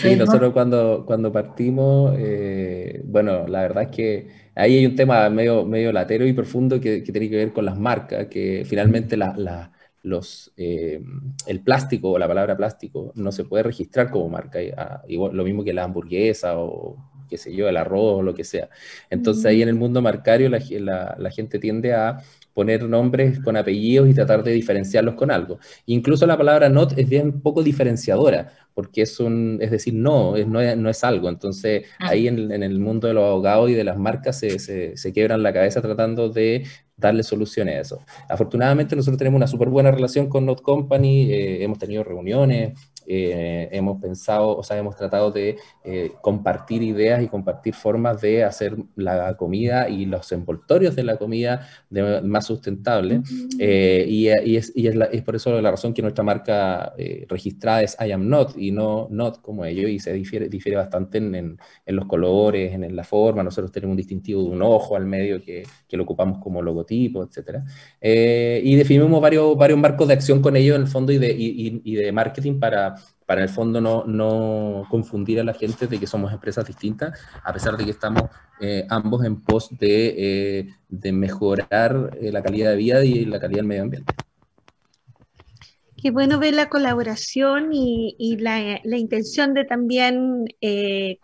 Sí, 0.00 0.16
nosotros 0.16 0.52
cuando, 0.54 1.04
cuando 1.06 1.30
partimos, 1.30 2.14
eh, 2.18 3.02
bueno, 3.04 3.46
la 3.46 3.62
verdad 3.62 3.82
es 3.84 3.90
que 3.90 4.28
ahí 4.54 4.78
hay 4.78 4.86
un 4.86 4.96
tema 4.96 5.28
medio, 5.28 5.66
medio 5.66 5.92
latero 5.92 6.26
y 6.26 6.32
profundo 6.32 6.80
que, 6.80 7.02
que 7.02 7.12
tiene 7.12 7.28
que 7.28 7.36
ver 7.36 7.52
con 7.52 7.66
las 7.66 7.78
marcas, 7.78 8.28
que 8.28 8.64
finalmente 8.66 9.16
la, 9.16 9.34
la, 9.36 9.72
los, 10.06 10.52
eh, 10.56 11.02
el 11.46 11.60
plástico 11.62 12.12
o 12.12 12.18
la 12.18 12.28
palabra 12.28 12.56
plástico 12.56 13.10
no 13.16 13.32
se 13.32 13.44
puede 13.44 13.64
registrar 13.64 14.10
como 14.10 14.28
marca, 14.28 14.60
ah, 14.76 15.02
igual, 15.08 15.36
lo 15.36 15.42
mismo 15.42 15.64
que 15.64 15.72
la 15.72 15.82
hamburguesa 15.82 16.58
o 16.58 16.96
qué 17.26 17.36
sé 17.38 17.54
yo, 17.54 17.68
el 17.68 17.76
arroz 17.76 18.18
o 18.18 18.22
lo 18.22 18.34
que 18.34 18.44
sea. 18.44 18.68
Entonces 19.10 19.44
ahí 19.46 19.62
en 19.62 19.68
el 19.68 19.74
mundo 19.74 20.02
marcario 20.02 20.48
la, 20.48 20.60
la, 21.18 21.30
gente 21.30 21.58
tiende 21.58 21.94
a 21.94 22.18
poner 22.54 22.84
nombres 22.84 23.38
con 23.40 23.56
apellidos 23.56 24.08
y 24.08 24.14
tratar 24.14 24.42
de 24.42 24.52
diferenciarlos 24.52 25.14
con 25.14 25.30
algo. 25.30 25.58
Incluso 25.86 26.26
la 26.26 26.36
palabra 26.38 26.68
not 26.68 26.98
es 26.98 27.08
bien 27.08 27.40
poco 27.40 27.62
diferenciadora, 27.62 28.52
porque 28.72 29.02
es 29.02 29.20
un, 29.20 29.58
es 29.60 29.70
decir, 29.70 29.94
no, 29.94 30.36
es, 30.36 30.46
no, 30.46 30.60
es, 30.60 30.76
no 30.76 30.88
es 30.88 31.04
algo. 31.04 31.28
Entonces, 31.28 31.84
ah. 31.98 32.08
ahí 32.10 32.28
en, 32.28 32.50
en, 32.50 32.62
el 32.62 32.78
mundo 32.78 33.08
de 33.08 33.14
los 33.14 33.24
abogados 33.24 33.70
y 33.70 33.74
de 33.74 33.84
las 33.84 33.98
marcas 33.98 34.38
se, 34.38 34.58
se, 34.58 34.96
se, 34.96 35.12
quebran 35.12 35.42
la 35.42 35.52
cabeza 35.52 35.82
tratando 35.82 36.28
de 36.28 36.64
darle 36.96 37.22
soluciones 37.22 37.76
a 37.76 37.80
eso. 37.80 38.04
Afortunadamente 38.28 38.96
nosotros 38.96 39.18
tenemos 39.18 39.36
una 39.36 39.46
súper 39.46 39.68
buena 39.68 39.90
relación 39.90 40.28
con 40.28 40.46
Not 40.46 40.62
Company, 40.62 41.30
eh, 41.32 41.64
hemos 41.64 41.78
tenido 41.78 42.04
reuniones, 42.04 42.78
eh, 43.08 43.68
hemos 43.72 44.00
pensado, 44.00 44.56
o 44.56 44.62
sea, 44.62 44.76
hemos 44.76 44.96
tratado 44.96 45.30
de 45.30 45.56
eh, 45.84 46.12
compartir 46.20 46.82
ideas 46.82 47.22
y 47.22 47.28
compartir 47.28 47.74
formas 47.74 48.20
de 48.20 48.42
hacer 48.42 48.76
la 48.96 49.36
comida 49.36 49.88
y 49.88 50.06
los 50.06 50.30
envoltorios 50.32 50.96
de 50.96 51.04
la 51.04 51.16
comida 51.16 51.68
de, 51.88 52.20
más 52.22 52.46
sustentable. 52.46 53.22
Eh, 53.58 54.04
y, 54.08 54.28
y, 54.44 54.56
es, 54.56 54.72
y 54.74 54.88
es, 54.88 54.96
es, 55.12 55.22
por 55.22 55.36
eso 55.36 55.60
la 55.60 55.70
razón 55.70 55.94
que 55.94 56.02
nuestra 56.02 56.24
marca 56.24 56.94
registrada 57.28 57.82
es 57.82 57.96
I 58.04 58.12
am 58.12 58.28
not 58.28 58.56
y 58.56 58.72
no 58.72 59.06
not 59.10 59.40
como 59.40 59.64
ellos, 59.64 59.90
y 59.90 59.98
se 59.98 60.12
difiere, 60.12 60.48
difiere 60.48 60.76
bastante 60.76 61.18
en, 61.18 61.34
en, 61.34 61.58
en 61.84 61.96
los 61.96 62.06
colores, 62.06 62.72
en, 62.72 62.84
en, 62.84 62.96
la 62.96 63.04
forma. 63.04 63.42
Nosotros 63.42 63.70
tenemos 63.70 63.92
un 63.92 63.98
distintivo 63.98 64.42
de 64.42 64.50
un 64.50 64.62
ojo 64.62 64.96
al 64.96 65.06
medio 65.06 65.40
que, 65.40 65.62
que 65.88 65.96
lo 65.96 66.02
ocupamos 66.02 66.38
como 66.42 66.60
logotipo, 66.62 67.22
etc. 67.24 67.60
y 68.00 68.74
definimos 68.74 69.20
varios, 69.20 69.56
varios 69.56 69.78
marcos 69.78 70.08
de 70.08 70.14
acción 70.14 70.42
con 70.42 70.56
ellos 70.56 70.76
en 70.76 70.82
el 70.82 70.88
fondo 70.88 71.12
y 71.12 71.18
de, 71.18 71.30
y, 71.30 71.80
y 71.84 71.94
de 71.94 72.12
marketing 72.12 72.58
para 72.58 72.95
para 73.26 73.42
el 73.42 73.48
fondo 73.48 73.80
no, 73.80 74.04
no, 74.06 74.86
confundir 74.88 75.40
a 75.40 75.44
la 75.44 75.52
gente 75.52 75.88
de 75.88 75.98
que 75.98 76.06
somos 76.06 76.32
empresas 76.32 76.64
distintas, 76.64 77.18
a 77.42 77.52
pesar 77.52 77.76
de 77.76 77.84
que 77.84 77.90
estamos 77.90 78.22
eh, 78.60 78.86
ambos 78.88 79.24
en 79.24 79.40
pos 79.40 79.68
de, 79.78 80.68
eh, 81.00 81.12
mejorar 81.12 82.16
eh, 82.20 82.30
la 82.32 82.42
calidad 82.42 82.70
de 82.70 82.76
vida 82.76 83.04
y 83.04 83.24
la 83.24 83.40
calidad 83.40 83.58
del 83.58 83.66
medio 83.66 83.82
ambiente. 83.82 84.14
Qué 86.06 86.12
bueno 86.12 86.38
ver 86.38 86.54
la 86.54 86.68
colaboración 86.68 87.72
y, 87.72 88.14
y 88.16 88.36
la, 88.36 88.80
la, 88.84 88.96
intención 88.96 89.54
de 89.54 89.64
también 89.64 90.44
eh, 90.60 91.18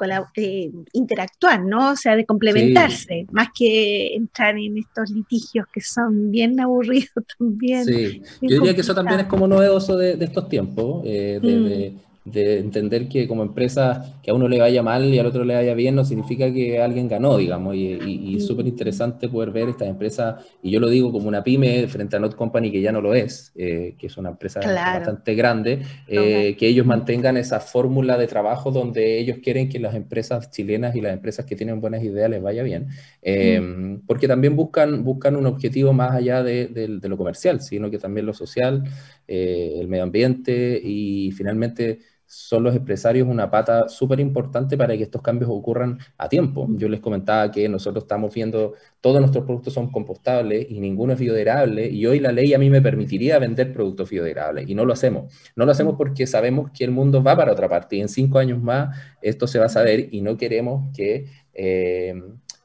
interactuar, 0.93 1.65
¿no? 1.65 1.93
O 1.93 1.97
sea, 1.97 2.17
de 2.17 2.27
complementarse, 2.27 3.21
sí. 3.21 3.27
más 3.31 3.51
que 3.57 4.13
entrar 4.17 4.59
en 4.59 4.79
estos 4.79 5.11
litigios 5.11 5.67
que 5.73 5.81
son 5.81 6.33
bien 6.33 6.59
aburridos 6.61 7.13
también. 7.39 7.85
Sí, 7.85 8.23
yo 8.41 8.57
diría 8.57 8.75
que 8.75 8.81
eso 8.81 8.93
también 8.93 9.21
es 9.21 9.27
como 9.27 9.47
novedoso 9.47 9.97
de, 9.97 10.17
de 10.17 10.25
estos 10.25 10.49
tiempos, 10.49 11.05
eh, 11.05 11.39
de, 11.41 11.57
mm. 11.57 11.65
de 11.65 11.97
de 12.25 12.59
entender 12.61 13.09
que 13.09 13.27
como 13.27 13.43
empresa 13.43 14.21
que 14.23 14.31
a 14.31 14.35
uno 14.35 14.49
le 14.49 14.61
vaya 14.61 14.83
mal 14.83 15.13
y 15.13 15.19
al 15.19 15.27
otro 15.27 15.45
le 15.45 15.55
vaya 15.55 15.75
bien 15.75 15.97
no 15.97 16.05
significa 16.05 16.53
que 16.53 16.81
alguien 16.81 17.09
ganó, 17.09 17.37
digamos, 17.37 17.75
y, 17.75 17.95
y, 17.95 18.37
y 18.37 18.41
súper 18.41 18.67
interesante 18.67 19.29
poder 19.29 19.51
ver 19.51 19.69
estas 19.71 19.89
empresas, 19.89 20.45
y 20.63 20.71
yo 20.71 20.79
lo 20.79 20.89
digo 20.89 21.11
como 21.11 21.29
una 21.29 21.43
pyme 21.43 21.87
frente 21.89 22.17
a 22.17 22.21
Not 22.21 22.37
Company 22.37 22.71
que 22.71 22.81
ya 22.81 22.93
no 22.93 23.01
lo 23.01 23.15
es, 23.15 23.53
eh, 23.57 23.97
que 23.99 24.07
es 24.07 24.17
una 24.17 24.31
empresa 24.31 24.61
claro. 24.61 25.01
bastante 25.01 25.35
grande, 25.35 25.83
eh, 26.07 26.57
que 26.57 26.69
ellos 26.69 26.87
mantengan 26.87 27.37
esa 27.37 27.59
fórmula 27.59 28.17
de 28.17 28.27
trabajo 28.29 28.71
donde 28.71 29.19
ellos 29.19 29.39
quieren 29.43 29.69
que 29.69 29.81
las 29.81 29.95
empresas 29.95 30.51
chilenas 30.51 30.95
y 30.95 31.01
las 31.01 31.15
empresas 31.15 31.45
que 31.45 31.57
tienen 31.57 31.81
buenas 31.81 32.03
ideas 32.05 32.31
les 32.31 32.41
vaya 32.41 32.63
bien, 32.63 32.89
eh, 33.21 33.61
mm. 33.61 34.07
porque 34.07 34.29
también 34.29 34.55
buscan, 34.55 35.03
buscan 35.03 35.35
un 35.35 35.47
objetivo 35.47 35.93
más 35.93 36.13
allá 36.13 36.43
de, 36.43 36.69
de, 36.69 36.99
de 36.99 37.09
lo 37.09 37.17
comercial, 37.17 37.61
sino 37.61 37.91
que 37.91 37.99
también 37.99 38.27
lo 38.27 38.33
social, 38.35 38.85
eh, 39.27 39.77
el 39.81 39.89
medio 39.89 40.05
ambiente 40.05 40.81
y 40.83 41.31
finalmente 41.33 41.99
son 42.35 42.63
los 42.63 42.75
empresarios 42.75 43.29
una 43.29 43.51
pata 43.51 43.91
súper 43.91 44.19
importante 44.19 44.79
para 44.79 44.97
que 44.97 45.03
estos 45.03 45.21
cambios 45.21 45.51
ocurran 45.53 45.99
a 46.17 46.31
tiempo. 46.31 46.67
Yo 46.71 46.89
les 46.89 47.01
comentaba 47.01 47.51
que 47.51 47.69
nosotros 47.69 48.05
estamos 48.05 48.33
viendo, 48.33 48.73
todos 49.03 49.21
nuestros 49.21 49.45
productos 49.45 49.75
son 49.75 49.91
compostables 49.91 50.67
y 50.71 50.81
ninguno 50.81 51.13
es 51.13 51.19
biodegradable, 51.19 51.91
y 51.91 52.07
hoy 52.07 52.21
la 52.21 52.33
ley 52.33 52.55
a 52.55 52.59
mí 52.59 52.71
me 52.71 52.81
permitiría 52.81 53.39
vender 53.39 53.75
productos 53.75 54.09
biodegradables, 54.09 54.67
y 54.67 54.75
no 54.75 54.87
lo 54.87 54.95
hacemos. 54.95 55.31
No 55.57 55.67
lo 55.67 55.73
hacemos 55.73 55.97
porque 55.99 56.27
sabemos 56.27 56.71
que 56.71 56.85
el 56.85 56.91
mundo 56.91 57.23
va 57.23 57.37
para 57.37 57.53
otra 57.53 57.69
parte, 57.69 57.97
y 57.97 58.01
en 58.01 58.09
cinco 58.09 58.39
años 58.39 58.63
más 58.63 58.97
esto 59.21 59.47
se 59.47 59.59
va 59.59 59.67
a 59.67 59.69
saber, 59.69 60.09
y 60.11 60.23
no 60.23 60.39
queremos 60.39 60.91
que... 60.97 61.27
Eh, 61.53 62.15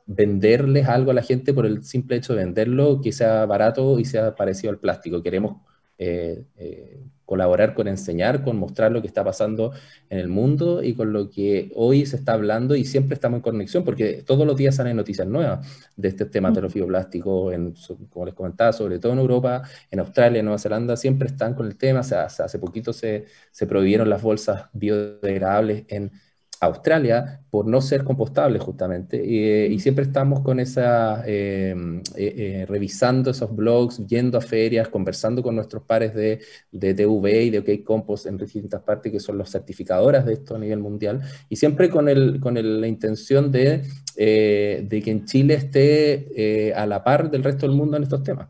venderles 0.09 0.87
algo 0.87 1.11
a 1.11 1.13
la 1.13 1.21
gente 1.21 1.53
por 1.53 1.65
el 1.65 1.83
simple 1.83 2.15
hecho 2.15 2.33
de 2.33 2.45
venderlo, 2.45 3.01
que 3.01 3.11
sea 3.11 3.45
barato 3.45 3.99
y 3.99 4.05
sea 4.05 4.35
parecido 4.35 4.71
al 4.71 4.79
plástico. 4.79 5.21
Queremos 5.21 5.57
eh, 5.97 6.43
eh, 6.57 6.99
colaborar 7.25 7.73
con 7.73 7.87
enseñar, 7.87 8.43
con 8.43 8.57
mostrar 8.57 8.91
lo 8.91 9.01
que 9.01 9.07
está 9.07 9.23
pasando 9.23 9.73
en 10.09 10.19
el 10.19 10.29
mundo 10.29 10.81
y 10.81 10.93
con 10.93 11.11
lo 11.11 11.29
que 11.29 11.71
hoy 11.75 12.05
se 12.05 12.15
está 12.15 12.33
hablando 12.33 12.75
y 12.75 12.85
siempre 12.85 13.15
estamos 13.15 13.39
en 13.39 13.41
conexión 13.41 13.83
porque 13.83 14.23
todos 14.25 14.47
los 14.47 14.55
días 14.55 14.75
salen 14.75 14.95
noticias 14.95 15.27
nuevas 15.27 15.67
de 15.97 16.07
este 16.07 16.25
tema 16.25 16.51
de 16.51 16.61
los 16.61 16.73
bioplásticos, 16.73 17.53
en, 17.53 17.73
como 18.09 18.25
les 18.25 18.33
comentaba, 18.33 18.71
sobre 18.71 18.99
todo 18.99 19.11
en 19.11 19.19
Europa, 19.19 19.63
en 19.91 19.99
Australia, 19.99 20.39
en 20.39 20.45
Nueva 20.45 20.59
Zelanda, 20.59 20.95
siempre 20.95 21.27
están 21.27 21.53
con 21.53 21.65
el 21.67 21.75
tema. 21.77 21.99
O 21.99 22.03
sea, 22.03 22.25
hace 22.25 22.59
poquito 22.59 22.93
se, 22.93 23.25
se 23.51 23.67
prohibieron 23.67 24.09
las 24.09 24.21
bolsas 24.21 24.67
biodegradables 24.71 25.83
en 25.89 26.11
Australia 26.59 27.41
por 27.49 27.67
no 27.67 27.81
ser 27.81 28.03
compostable 28.03 28.59
justamente 28.59 29.23
y, 29.23 29.73
y 29.73 29.79
siempre 29.79 30.05
estamos 30.05 30.41
con 30.41 30.59
esa 30.59 31.23
eh, 31.25 31.75
eh, 32.15 32.33
eh, 32.37 32.65
revisando 32.67 33.31
esos 33.31 33.55
blogs 33.55 34.05
yendo 34.07 34.37
a 34.37 34.41
ferias 34.41 34.87
conversando 34.87 35.43
con 35.43 35.55
nuestros 35.55 35.83
pares 35.83 36.13
de, 36.13 36.39
de 36.71 36.93
TV 36.93 37.43
y 37.43 37.49
de 37.51 37.59
OK 37.59 37.83
Compost 37.83 38.25
en 38.25 38.37
distintas 38.37 38.81
partes 38.81 39.11
que 39.11 39.19
son 39.19 39.37
los 39.37 39.51
certificadoras 39.51 40.25
de 40.25 40.33
esto 40.33 40.55
a 40.55 40.59
nivel 40.59 40.79
mundial 40.79 41.21
y 41.49 41.55
siempre 41.55 41.89
con, 41.89 42.09
el, 42.09 42.39
con 42.39 42.57
el, 42.57 42.81
la 42.81 42.87
intención 42.87 43.51
de, 43.51 43.83
de, 44.15 45.01
que 45.03 45.11
en 45.11 45.25
Chile 45.25 45.53
esté 45.53 46.73
a 46.75 46.85
la 46.85 47.03
par 47.03 47.29
del 47.29 47.43
resto 47.43 47.67
del 47.67 47.75
mundo 47.75 47.97
en 47.97 48.03
estos 48.03 48.23
temas. 48.23 48.47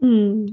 Mm. 0.00 0.46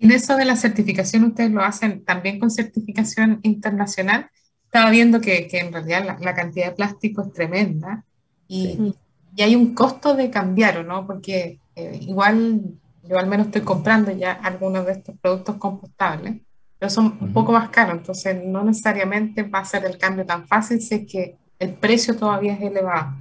En 0.00 0.10
eso 0.10 0.36
de 0.36 0.44
la 0.44 0.56
certificación, 0.56 1.24
ustedes 1.24 1.52
lo 1.52 1.62
hacen 1.62 2.04
también 2.04 2.40
con 2.40 2.50
certificación 2.50 3.38
internacional 3.42 4.30
estaba 4.72 4.90
viendo 4.90 5.20
que, 5.20 5.46
que 5.48 5.58
en 5.58 5.70
realidad 5.70 6.02
la, 6.02 6.18
la, 6.18 6.34
cantidad 6.34 6.70
de 6.70 6.72
plástico 6.72 7.20
es 7.20 7.32
tremenda 7.34 8.04
y, 8.48 8.68
sí. 8.68 8.94
y, 9.36 9.42
hay 9.42 9.54
un 9.54 9.74
costo 9.74 10.14
de 10.14 10.30
cambiar, 10.30 10.82
¿no? 10.86 11.06
Porque 11.06 11.60
eh, 11.76 11.98
igual 12.00 12.62
yo 13.02 13.18
al 13.18 13.26
menos 13.26 13.48
estoy 13.48 13.60
comprando 13.60 14.12
ya 14.12 14.32
algunos 14.32 14.86
de 14.86 14.92
estos 14.92 15.14
productos 15.20 15.56
compostables, 15.56 16.40
pero 16.78 16.88
son 16.88 17.06
uh 17.06 17.10
-huh. 17.10 17.20
un 17.20 17.32
poco 17.34 17.52
más 17.52 17.68
caros, 17.68 17.98
entonces 17.98 18.42
no 18.42 18.64
necesariamente 18.64 19.42
va 19.42 19.58
a 19.58 19.64
ser 19.66 19.84
el 19.84 19.98
cambio 19.98 20.24
tan 20.24 20.48
fácil 20.48 20.80
si 20.80 20.94
es 20.94 21.06
que 21.06 21.36
el 21.58 21.74
precio 21.74 22.16
todavía 22.16 22.54
es 22.54 22.62
elevado. 22.62 23.12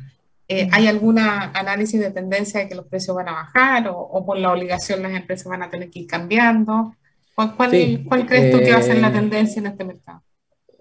Eh, 0.48 0.70
¿Hay 0.72 0.88
algún 0.88 1.20
análisis 1.20 2.00
de 2.00 2.12
tendencia 2.12 2.62
de 2.62 2.70
que 2.70 2.76
los 2.76 2.86
precios 2.86 3.14
van 3.14 3.28
a 3.28 3.34
bajar 3.34 3.90
o, 3.90 3.98
o, 3.98 4.26
por 4.26 4.38
la 4.38 4.54
obligación 4.54 5.02
las 5.04 5.14
empresas 5.14 5.48
van 5.48 5.64
a 5.64 5.70
tener 5.70 5.90
que 5.90 6.00
ir 6.00 6.08
cambiando? 6.08 6.96
¿Cuál, 7.36 7.56
cuál, 7.58 7.72
sí. 7.72 8.06
¿cuál 8.08 8.26
crees 8.26 8.52
tú 8.54 8.60
que 8.60 8.72
va 8.72 8.80
a 8.80 8.84
ser 8.84 9.00
la 9.00 9.12
tendencia 9.12 9.60
en 9.60 9.68
este 9.68 9.84
mercado? 9.84 10.22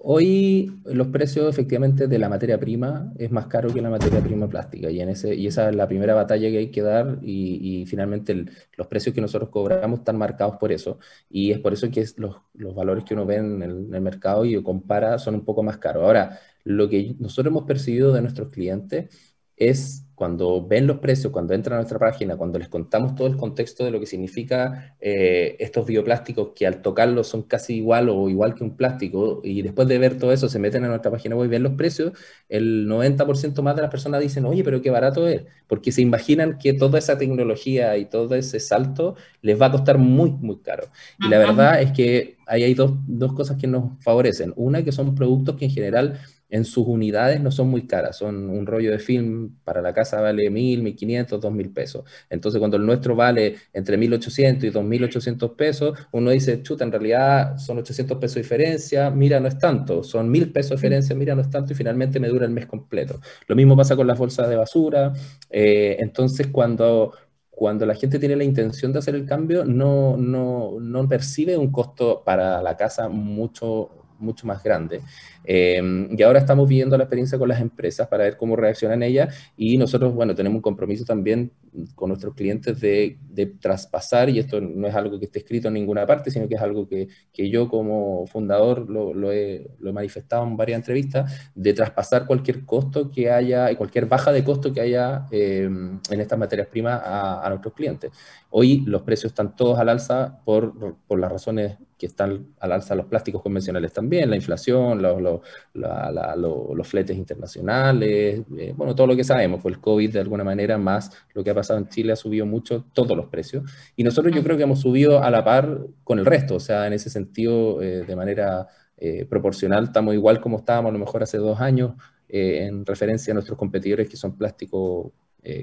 Hoy 0.02 0.80
los 0.86 1.08
precios 1.08 1.46
efectivamente 1.50 2.08
de 2.08 2.18
la 2.18 2.30
materia 2.30 2.58
prima 2.58 3.12
es 3.18 3.30
más 3.30 3.48
caro 3.48 3.72
que 3.72 3.82
la 3.82 3.90
materia 3.90 4.22
prima 4.22 4.48
plástica 4.48 4.90
y, 4.90 4.98
en 5.00 5.10
ese, 5.10 5.34
y 5.34 5.46
esa 5.46 5.68
es 5.68 5.76
la 5.76 5.86
primera 5.86 6.14
batalla 6.14 6.48
que 6.50 6.56
hay 6.56 6.70
que 6.70 6.80
dar 6.80 7.18
y, 7.22 7.84
finalmente 7.86 8.46
los 8.78 8.86
precios 8.86 9.14
que 9.14 9.20
nosotros 9.20 9.50
cobramos 9.50 9.98
están 9.98 10.16
marcados 10.16 10.56
por 10.56 10.72
eso 10.72 10.98
y 11.28 11.52
es 11.52 11.58
por 11.58 11.74
eso 11.74 11.90
que 11.90 12.06
los, 12.16 12.34
valores 12.74 13.04
que 13.04 13.12
uno 13.12 13.26
ve 13.26 13.36
en 13.36 13.62
el, 13.62 13.70
en 13.88 13.94
el 13.94 14.00
mercado 14.00 14.46
y 14.46 14.62
compara 14.62 15.18
son 15.18 15.34
un 15.34 15.44
poco 15.44 15.62
más 15.62 15.76
caros. 15.76 16.04
Ahora, 16.04 16.40
lo 16.64 16.88
que 16.88 17.14
nosotros 17.18 17.50
hemos 17.52 17.64
percibido 17.64 18.12
de 18.14 18.22
nuestros 18.22 18.48
clientes 18.48 19.14
es 19.56 20.06
cuando 20.20 20.62
ven 20.66 20.87
los 20.87 20.98
precios, 20.98 21.33
cuando 21.33 21.54
entran 21.54 21.76
a 21.76 21.78
nuestra 21.78 21.98
página, 21.98 22.37
cuando 22.37 22.59
les 22.59 22.68
contamos 22.68 23.14
todo 23.14 23.26
el 23.26 23.38
contexto 23.38 23.87
de 23.87 23.90
lo 23.90 23.98
que 23.98 24.04
significa 24.04 24.94
eh, 25.00 25.56
estos 25.59 25.87
bioplásticos 25.87 26.50
que 26.54 26.66
al 26.66 26.83
tocarlos 26.83 27.26
son 27.26 27.44
casi 27.44 27.76
igual 27.76 28.11
o 28.11 28.28
igual 28.28 28.54
que 28.54 28.62
un 28.62 28.76
plástico, 28.76 29.40
y 29.42 29.62
después 29.62 29.88
de 29.88 29.96
ver 29.96 30.18
todo 30.18 30.30
eso 30.30 30.50
se 30.50 30.59
meten 30.59 30.85
a 30.85 30.88
nuestra 30.88 31.11
página 31.11 31.37
web 31.37 31.46
y 31.46 31.48
ven 31.48 31.62
los 31.62 31.72
precios, 31.72 32.12
el 32.50 32.87
90% 32.87 33.62
más 33.62 33.76
de 33.76 33.80
las 33.80 33.90
personas 33.90 34.20
dicen, 34.20 34.44
oye, 34.44 34.62
pero 34.62 34.83
qué 34.83 34.90
barato 34.90 35.26
es, 35.26 35.44
porque 35.66 35.90
se 35.90 36.02
imaginan 36.02 36.59
que 36.59 36.74
toda 36.74 36.98
esa 36.98 37.16
tecnología 37.16 37.96
y 37.96 38.04
todo 38.04 38.35
ese 38.35 38.61
salto 38.61 39.16
les 39.40 39.59
va 39.59 39.68
a 39.68 39.72
costar 39.72 39.96
muy, 39.96 40.33
muy 40.33 40.59
caro. 40.59 40.88
Y 41.18 41.28
la 41.28 41.38
verdad 41.38 41.80
es 41.80 41.92
que 41.92 42.37
ahí 42.46 42.62
hay 42.64 42.74
dos, 42.74 42.92
dos 43.06 43.33
cosas 43.33 43.56
que 43.56 43.66
nos 43.66 44.02
favorecen. 44.02 44.52
Una, 44.56 44.85
que 44.85 44.92
son 44.92 45.14
productos 45.14 45.56
que 45.56 45.64
en 45.64 45.70
general 45.70 46.20
en 46.50 46.64
sus 46.64 46.86
unidades 46.86 47.40
no 47.40 47.50
son 47.50 47.68
muy 47.68 47.86
caras, 47.86 48.18
son 48.18 48.50
un 48.50 48.66
rollo 48.66 48.90
de 48.90 48.98
film 48.98 49.56
para 49.64 49.80
la 49.80 49.94
casa 49.94 50.20
vale 50.20 50.50
1.000, 50.50 50.82
1.500, 50.82 51.40
2.000 51.40 51.72
pesos. 51.72 52.04
Entonces 52.28 52.58
cuando 52.58 52.76
el 52.76 52.84
nuestro 52.84 53.14
vale 53.16 53.56
entre 53.72 53.96
1.800 53.96 54.64
y 54.64 54.70
2.800 54.70 55.56
pesos, 55.56 55.98
uno 56.12 56.30
dice, 56.30 56.62
chuta, 56.62 56.84
en 56.84 56.92
realidad 56.92 57.56
son 57.58 57.78
800 57.78 58.18
pesos 58.18 58.34
de 58.36 58.42
diferencia, 58.42 59.10
mira, 59.10 59.40
no 59.40 59.48
es 59.48 59.58
tanto, 59.58 60.02
son 60.02 60.30
1.000 60.30 60.52
pesos 60.52 60.70
de 60.70 60.76
diferencia, 60.76 61.14
mira, 61.16 61.34
no 61.34 61.42
es 61.42 61.50
tanto 61.50 61.72
y 61.72 61.76
finalmente 61.76 62.20
me 62.20 62.28
dura 62.28 62.46
el 62.46 62.52
mes 62.52 62.66
completo. 62.66 63.20
Lo 63.46 63.56
mismo 63.56 63.76
pasa 63.76 63.96
con 63.96 64.06
las 64.06 64.18
bolsas 64.18 64.48
de 64.48 64.56
basura, 64.56 65.12
eh, 65.50 65.96
entonces 66.00 66.48
cuando 66.48 67.12
cuando 67.60 67.84
la 67.84 67.94
gente 67.94 68.18
tiene 68.18 68.36
la 68.36 68.44
intención 68.44 68.90
de 68.90 69.00
hacer 69.00 69.14
el 69.14 69.26
cambio, 69.26 69.66
no, 69.66 70.16
no, 70.16 70.78
no 70.80 71.06
percibe 71.06 71.58
un 71.58 71.70
costo 71.70 72.22
para 72.24 72.62
la 72.62 72.74
casa 72.74 73.10
mucho, 73.10 73.99
mucho 74.20 74.46
más 74.46 74.62
grande. 74.62 75.00
Em, 75.44 76.09
y 76.16 76.22
ahora 76.22 76.38
estamos 76.38 76.68
viendo 76.68 76.96
la 76.96 77.04
experiencia 77.04 77.38
con 77.38 77.48
las 77.48 77.61
empresas 77.61 78.09
para 78.09 78.24
ver 78.24 78.37
cómo 78.37 78.56
reaccionan 78.56 79.02
ellas 79.02 79.35
y 79.56 79.78
nosotros, 79.78 80.14
bueno, 80.14 80.35
tenemos 80.35 80.56
un 80.56 80.62
compromiso 80.62 81.04
también 81.04 81.52
con 81.94 82.09
nuestros 82.09 82.35
clientes 82.35 82.80
de, 82.80 83.18
de 83.28 83.46
traspasar, 83.46 84.28
y 84.28 84.38
esto 84.38 84.61
no 84.61 84.88
es 84.88 84.94
algo 84.94 85.18
que 85.18 85.26
esté 85.26 85.38
escrito 85.38 85.68
en 85.68 85.74
ninguna 85.74 86.06
parte, 86.06 86.30
sino 86.30 86.48
que 86.48 86.56
es 86.56 86.61
algo 86.61 86.88
que, 86.88 87.09
que 87.33 87.48
yo 87.48 87.68
como 87.68 88.26
fundador 88.26 88.88
lo, 88.90 89.14
lo, 89.14 89.33
he, 89.33 89.70
manifestado 89.80 90.44
en 90.44 90.56
varias 90.56 90.78
entrevistas, 90.78 91.50
de 91.54 91.72
traspasar 91.72 92.26
cualquier 92.26 92.64
costo 92.64 93.11
que 93.11 93.30
haya, 93.30 93.74
cualquier 93.76 94.06
baja 94.06 94.33
de 94.33 94.44
costo 94.44 94.72
que 94.72 94.80
haya 94.80 95.26
eh, 95.30 95.64
en 95.64 96.20
estas 96.20 96.38
materias 96.38 96.68
primas 96.68 97.00
a, 97.04 97.46
nuestros 97.50 97.74
clientes. 97.74 98.11
Hoy 98.50 98.82
los 98.86 99.02
precios 99.02 99.30
están 99.30 99.54
todos 99.54 99.78
al 99.78 99.88
alza 99.88 100.40
por, 100.44 100.96
por 101.06 101.20
las 101.20 101.30
razones 101.30 101.78
que 102.00 102.06
están 102.06 102.54
al 102.58 102.72
alza 102.72 102.94
los 102.94 103.06
plásticos 103.06 103.42
convencionales 103.42 103.92
también, 103.92 104.30
la 104.30 104.34
inflación, 104.34 105.02
los, 105.02 105.20
los 105.20 105.40
la, 105.74 106.10
la, 106.10 106.34
lo, 106.34 106.74
los 106.74 106.88
fletes 106.88 107.16
internacionales, 107.16 108.42
eh, 108.56 108.72
bueno, 108.74 108.94
todo 108.94 109.06
lo 109.06 109.14
que 109.14 109.22
sabemos, 109.22 109.60
pues 109.62 109.74
el 109.74 109.80
COVID 109.82 110.14
de 110.14 110.20
alguna 110.20 110.42
manera, 110.42 110.78
más 110.78 111.12
lo 111.34 111.44
que 111.44 111.50
ha 111.50 111.54
pasado 111.54 111.78
en 111.78 111.88
Chile 111.88 112.12
ha 112.12 112.16
subido 112.16 112.46
mucho 112.46 112.86
todos 112.94 113.14
los 113.14 113.26
precios. 113.26 113.70
Y 113.96 114.02
nosotros 114.02 114.34
yo 114.34 114.42
creo 114.42 114.56
que 114.56 114.62
hemos 114.62 114.80
subido 114.80 115.22
a 115.22 115.30
la 115.30 115.44
par 115.44 115.78
con 116.02 116.18
el 116.18 116.24
resto, 116.24 116.56
o 116.56 116.60
sea, 116.60 116.86
en 116.86 116.94
ese 116.94 117.10
sentido, 117.10 117.82
eh, 117.82 118.04
de 118.06 118.16
manera 118.16 118.66
eh, 118.96 119.26
proporcional, 119.26 119.84
estamos 119.84 120.14
igual 120.14 120.40
como 120.40 120.58
estábamos 120.58 120.88
a 120.88 120.92
lo 120.94 120.98
mejor 120.98 121.22
hace 121.22 121.36
dos 121.36 121.60
años 121.60 121.92
en 122.32 122.86
referencia 122.86 123.32
a 123.32 123.34
nuestros 123.34 123.58
competidores 123.58 124.08
que 124.08 124.16
son 124.16 124.36
plástico 124.38 125.12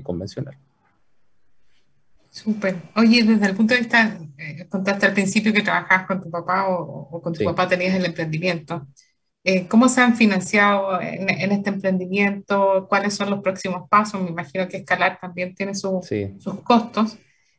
convencional. 0.03 0.57
Súper. 2.37 2.75
Oye, 2.95 3.23
desde 3.23 3.47
el 3.47 3.55
punto 3.55 3.73
de 3.73 3.79
vista, 3.79 4.19
eh, 4.37 4.67
contaste 4.69 5.07
al 5.07 5.13
principio 5.13 5.51
que 5.51 5.63
trabajabas 5.63 6.05
con 6.05 6.21
tu 6.21 6.29
papá 6.29 6.67
o, 6.67 7.09
o 7.09 7.19
con 7.19 7.33
tu 7.33 7.39
sí. 7.39 7.45
papá 7.45 7.67
tenías 7.67 7.95
el 7.95 8.05
emprendimiento. 8.05 8.87
Eh, 9.43 9.67
¿Cómo 9.67 9.89
se 9.89 10.01
han 10.01 10.15
financiado 10.15 11.01
en, 11.01 11.29
en, 11.29 11.51
este 11.51 11.71
emprendimiento? 11.71 12.85
¿Cuáles 12.87 13.15
son 13.15 13.31
los 13.31 13.41
próximos 13.41 13.89
pasos? 13.89 14.21
Me 14.21 14.29
imagino 14.29 14.67
que 14.67 14.77
escalar 14.77 15.17
también 15.19 15.55
tiene 15.55 15.73
su, 15.73 15.99
sí. 16.03 16.35
sus 16.37 16.61
costos. 16.61 17.17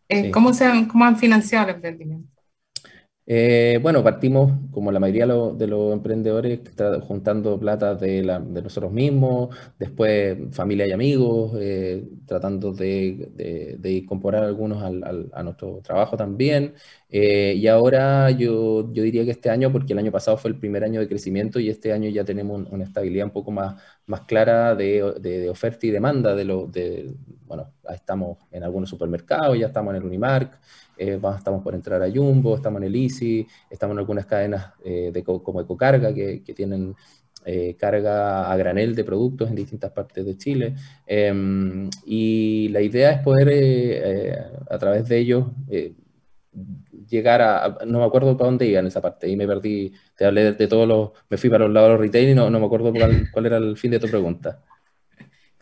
Eh, 0.09 0.25
sí. 0.25 0.31
¿cómo, 0.31 0.55
se 0.55 0.67
han, 0.67 0.87
¿Cómo 0.87 1.05
han 1.05 1.17
financiado 1.17 1.69
el 1.69 1.75
emprendimiento? 1.75 2.38
Eh, 3.31 3.79
bueno, 3.83 4.03
partimos, 4.03 4.53
como 4.71 4.91
la 4.91 4.99
mayoría 4.99 5.25
de 5.25 5.29
los, 5.29 5.59
de 5.59 5.67
los 5.67 5.93
emprendedores, 5.93 6.61
juntando 7.07 7.61
plata 7.61 7.95
de, 7.95 8.23
nosotros 8.23 8.91
mismos, 8.91 9.55
después 9.79 10.38
familia 10.53 10.87
y 10.87 10.93
amigos, 10.93 11.53
eh, 11.61 12.09
tratando 12.27 12.73
de, 12.73 13.79
incorporar 13.85 14.45
algunos 14.45 14.83
al, 14.83 15.29
a 15.35 15.43
nuestro 15.43 15.83
trabajo 15.83 16.17
también. 16.17 16.73
Eh, 17.11 17.53
y 17.59 17.67
ahora 17.67 18.31
yo, 18.31 18.83
diría 18.85 19.27
que 19.27 19.33
este 19.33 19.51
año, 19.51 19.71
porque 19.71 19.93
el 19.93 19.99
año 19.99 20.11
pasado 20.11 20.38
fue 20.38 20.51
el 20.51 20.59
primer 20.59 20.83
año 20.83 21.01
de 21.01 21.09
crecimiento 21.09 21.61
y 21.61 21.69
este 21.69 21.93
año 21.93 22.09
ya 22.09 22.25
tenemos 22.25 22.67
una 22.71 22.85
estabilidad 22.85 23.27
un 23.27 23.33
poco 23.33 23.51
más, 23.51 23.77
clara 24.27 24.75
de, 24.75 25.49
oferta 25.51 25.87
y 25.87 25.91
demanda. 25.91 26.35
De 26.35 26.45
lo, 26.45 26.71
bueno, 27.47 27.73
estamos 27.91 28.38
en 28.51 28.64
algunos 28.64 28.88
supermercados, 28.88 29.59
ya 29.59 29.67
estamos 29.67 29.91
en 29.93 29.97
el 30.01 30.07
Unimark 30.07 30.59
eh, 30.99 31.21
estamos 31.37 31.63
por 31.63 31.75
entrar 31.75 32.03
a 32.03 32.11
Jumbo, 32.11 32.57
estamos 32.57 32.81
en 32.81 32.89
el 32.89 32.97
Easy, 32.97 33.47
estamos 33.71 33.95
en 33.95 34.01
algunas 34.01 34.27
cadenas 34.27 34.73
eh, 34.85 35.11
de, 35.13 35.23
como 35.23 35.61
Ecocarga 35.61 36.13
que, 36.13 36.43
que 36.43 36.55
tienen 36.55 36.95
eh, 37.45 37.77
carga 37.79 38.51
a 38.51 38.57
granel 38.57 38.95
de 38.95 39.05
productos 39.05 39.49
en 39.49 39.55
distintas 39.55 39.93
partes 39.93 40.25
de 40.25 40.37
Chile. 40.37 40.75
Eh, 41.07 41.89
y 42.07 42.69
la 42.71 42.81
idea 42.81 43.13
es 43.13 43.23
poder, 43.23 44.61
a 44.69 44.79
través 44.79 45.09
de 45.09 45.19
ellos, 45.19 45.47
llegar 47.09 47.41
a, 47.41 47.79
no 47.87 48.01
me 48.01 48.05
acuerdo 48.05 48.37
para 48.37 48.51
dónde 48.51 48.67
iba 48.67 48.81
en 48.81 48.87
esa 48.87 49.01
parte, 49.01 49.29
y 49.29 49.37
me 49.37 49.47
perdí, 49.47 49.93
te 50.17 50.25
hablé 50.25 50.53
de, 50.53 50.67
todos 50.67 50.87
los, 50.87 51.11
me 51.29 51.37
fui 51.37 51.49
para 51.51 51.65
los 51.65 51.73
lados 51.73 51.99
retail 51.99 52.31
y 52.31 52.35
no, 52.35 52.51
no 52.51 52.61
me 52.61 52.67
acuerdo 52.67 52.93
cuál 52.93 53.47
era 53.47 53.57
el 53.57 53.77
fin 53.77 53.91
de 53.91 54.01
tu 54.01 54.09
pregunta. 54.09 54.63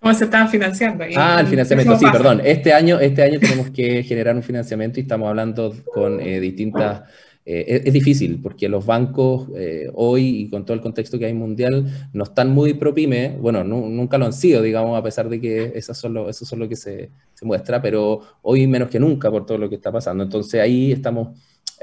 ¿Cómo 0.00 0.14
se 0.14 0.24
estaban 0.24 0.48
financiando? 0.48 1.04
Ah, 1.16 1.38
el 1.40 1.46
financiamiento, 1.46 1.96
sí, 1.98 2.04
pasa? 2.04 2.18
perdón. 2.18 2.42
Este 2.44 2.72
año, 2.72 3.00
este 3.00 3.22
año 3.22 3.40
tenemos 3.40 3.70
que 3.70 4.02
generar 4.02 4.36
un 4.36 4.42
financiamiento 4.42 5.00
y 5.00 5.02
estamos 5.02 5.28
hablando 5.28 5.74
con 5.92 6.20
eh, 6.20 6.40
distintas... 6.40 7.02
Eh, 7.48 7.64
es, 7.76 7.86
es, 7.86 7.92
difícil 7.92 8.40
porque 8.42 8.68
los 8.68 8.84
bancos 8.84 9.46
eh, 9.56 9.88
hoy 9.94 10.40
y 10.40 10.50
con 10.50 10.64
todo 10.64 10.74
el 10.74 10.80
contexto 10.80 11.16
que 11.16 11.26
hay 11.26 11.32
mundial 11.32 12.08
no 12.12 12.24
están 12.24 12.50
muy 12.50 12.74
pro 12.74 12.92
pyme, 12.92 13.36
bueno, 13.40 13.62
no, 13.62 13.82
nunca 13.82 14.18
lo 14.18 14.26
han 14.26 14.32
sido, 14.32 14.62
digamos, 14.62 14.98
a 14.98 15.02
pesar 15.04 15.28
de 15.28 15.40
que 15.40 15.72
eso 15.76 15.94
son 15.94 16.14
lo, 16.14 16.28
eso 16.28 16.44
son 16.44 16.58
lo 16.58 16.68
que 16.68 16.74
se, 16.74 17.08
se 17.34 17.46
muestra, 17.46 17.80
pero 17.80 18.20
hoy 18.42 18.66
menos 18.66 18.90
que 18.90 18.98
nunca 18.98 19.30
por 19.30 19.46
todo 19.46 19.58
lo 19.58 19.68
que 19.68 19.76
está 19.76 19.92
pasando. 19.92 20.24
Entonces 20.24 20.60
ahí 20.60 20.90
estamos 20.90 21.38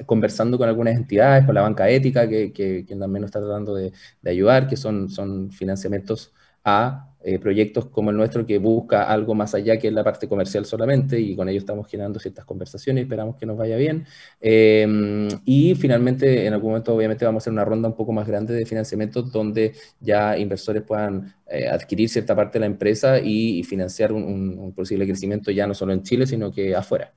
conversando 0.05 0.57
con 0.57 0.67
algunas 0.67 0.95
entidades, 0.95 1.45
con 1.45 1.55
la 1.55 1.61
banca 1.61 1.89
ética, 1.89 2.27
que, 2.27 2.51
que, 2.51 2.85
que 2.85 2.95
también 2.97 3.21
nos 3.21 3.29
está 3.29 3.39
tratando 3.39 3.73
de, 3.73 3.93
de 4.21 4.31
ayudar, 4.31 4.67
que 4.67 4.75
son, 4.75 5.09
son 5.09 5.49
financiamientos 5.49 6.33
a 6.65 7.12
eh, 7.25 7.39
proyectos 7.39 7.85
como 7.85 8.09
el 8.09 8.17
nuestro 8.17 8.45
que 8.45 8.57
busca 8.57 9.03
algo 9.03 9.33
más 9.33 9.55
allá 9.55 9.79
que 9.79 9.89
la 9.89 10.03
parte 10.03 10.27
comercial 10.27 10.65
solamente 10.65 11.17
y 11.17 11.37
con 11.37 11.47
ello 11.47 11.57
estamos 11.57 11.87
generando 11.87 12.19
ciertas 12.19 12.43
conversaciones, 12.43 13.03
esperamos 13.03 13.37
que 13.37 13.45
nos 13.45 13.57
vaya 13.57 13.77
bien. 13.77 14.05
Eh, 14.41 15.29
y 15.45 15.73
finalmente, 15.75 16.45
en 16.45 16.53
algún 16.53 16.71
momento 16.71 16.93
obviamente 16.93 17.23
vamos 17.23 17.41
a 17.41 17.43
hacer 17.43 17.53
una 17.53 17.63
ronda 17.63 17.87
un 17.87 17.95
poco 17.95 18.11
más 18.11 18.27
grande 18.27 18.53
de 18.53 18.65
financiamiento 18.65 19.21
donde 19.21 19.73
ya 20.01 20.37
inversores 20.37 20.83
puedan 20.83 21.33
eh, 21.47 21.69
adquirir 21.69 22.09
cierta 22.09 22.35
parte 22.35 22.53
de 22.53 22.61
la 22.61 22.65
empresa 22.65 23.19
y, 23.19 23.59
y 23.59 23.63
financiar 23.63 24.11
un, 24.11 24.73
posible 24.75 25.05
crecimiento 25.05 25.49
ya 25.51 25.65
no 25.65 25.73
solo 25.73 25.93
en 25.93 26.03
Chile, 26.03 26.27
sino 26.27 26.51
que 26.51 26.75
afuera. 26.75 27.13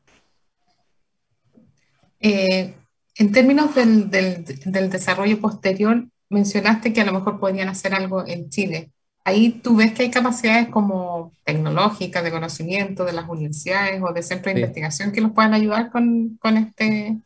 Eh, 2.21 2.75
en 3.16 3.33
términos 3.33 3.75
del, 3.75 4.09
del, 4.09 4.45
del 4.45 4.88
desarrollo 4.90 5.40
posterior, 5.40 6.07
mencionaste 6.29 6.92
que 6.92 7.01
a 7.01 7.05
lo 7.05 7.12
mejor 7.12 7.40
podrían 7.40 7.69
hacer 7.69 7.92
algo 7.92 8.25
en 8.25 8.51
Chile 8.51 8.92
ahí 9.26 9.60
tú 9.60 9.76
ves 9.76 9.92
que 9.92 10.04
hay 10.04 10.10
capacidades 10.10 10.68
como 10.68 11.32
tecnológicas, 11.44 12.22
de 12.22 12.30
conocimiento 12.30 13.04
de 13.04 13.12
las 13.12 13.28
universidades 13.28 14.00
o 14.00 14.12
de 14.12 14.22
centros 14.22 14.54
de 14.54 14.60
sí. 14.60 14.62
investigación 14.62 15.10
que 15.10 15.20
los 15.20 15.32
puedan 15.32 15.52
ayudar 15.52 15.90
con, 15.90 16.38
con 16.40 16.56
este 16.56 17.16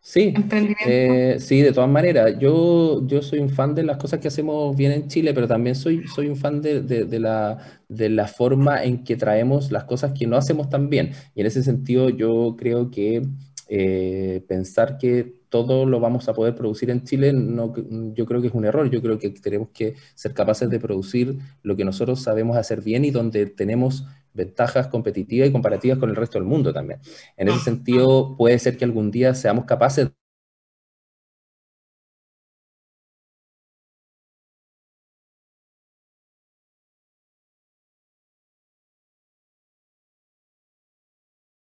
sí, 0.00 0.32
emprendimiento. 0.34 0.84
Eh, 0.84 1.36
sí, 1.38 1.60
de 1.60 1.72
todas 1.72 1.88
maneras. 1.88 2.34
Yo, 2.40 3.06
yo 3.06 3.22
soy 3.22 3.38
un 3.38 3.50
fan 3.50 3.72
de 3.72 3.84
las 3.84 3.98
cosas 3.98 4.18
que 4.18 4.26
hacemos 4.26 4.76
bien 4.76 4.90
en 4.90 5.06
Chile, 5.06 5.32
pero 5.32 5.46
también 5.46 5.76
soy, 5.76 6.04
soy 6.08 6.26
un 6.26 6.36
fan 6.36 6.60
de, 6.60 6.80
de, 6.80 7.04
de, 7.04 7.20
la, 7.20 7.58
de 7.88 8.08
la 8.08 8.26
forma 8.26 8.82
en 8.82 9.04
que 9.04 9.14
traemos 9.16 9.70
las 9.70 9.84
cosas 9.84 10.10
que 10.12 10.26
no 10.26 10.36
hacemos 10.36 10.68
tan 10.68 10.90
bien. 10.90 11.12
Y 11.36 11.40
en 11.42 11.46
ese 11.46 11.62
sentido 11.62 12.08
yo 12.10 12.56
creo 12.58 12.90
que 12.90 13.22
eh, 13.68 14.44
pensar 14.48 14.98
que 14.98 15.43
todo 15.54 15.86
lo 15.86 16.00
vamos 16.00 16.28
a 16.28 16.34
poder 16.34 16.56
producir 16.56 16.90
en 16.90 17.04
Chile, 17.04 17.32
no, 17.32 17.72
yo 18.12 18.26
creo 18.26 18.40
que 18.40 18.48
es 18.48 18.54
un 18.54 18.64
error. 18.64 18.90
Yo 18.90 19.00
creo 19.00 19.20
que 19.20 19.30
tenemos 19.30 19.68
que 19.68 19.94
ser 20.16 20.34
capaces 20.34 20.68
de 20.68 20.80
producir 20.80 21.38
lo 21.62 21.76
que 21.76 21.84
nosotros 21.84 22.20
sabemos 22.20 22.56
hacer 22.56 22.80
bien 22.80 23.04
y 23.04 23.12
donde 23.12 23.46
tenemos 23.46 24.04
ventajas 24.32 24.88
competitivas 24.88 25.48
y 25.48 25.52
comparativas 25.52 25.98
con 25.98 26.10
el 26.10 26.16
resto 26.16 26.40
del 26.40 26.48
mundo 26.48 26.72
también. 26.72 26.98
En 27.36 27.46
ese 27.46 27.60
sentido, 27.60 28.34
puede 28.36 28.58
ser 28.58 28.76
que 28.76 28.84
algún 28.84 29.12
día 29.12 29.32
seamos 29.32 29.64
capaces 29.64 30.10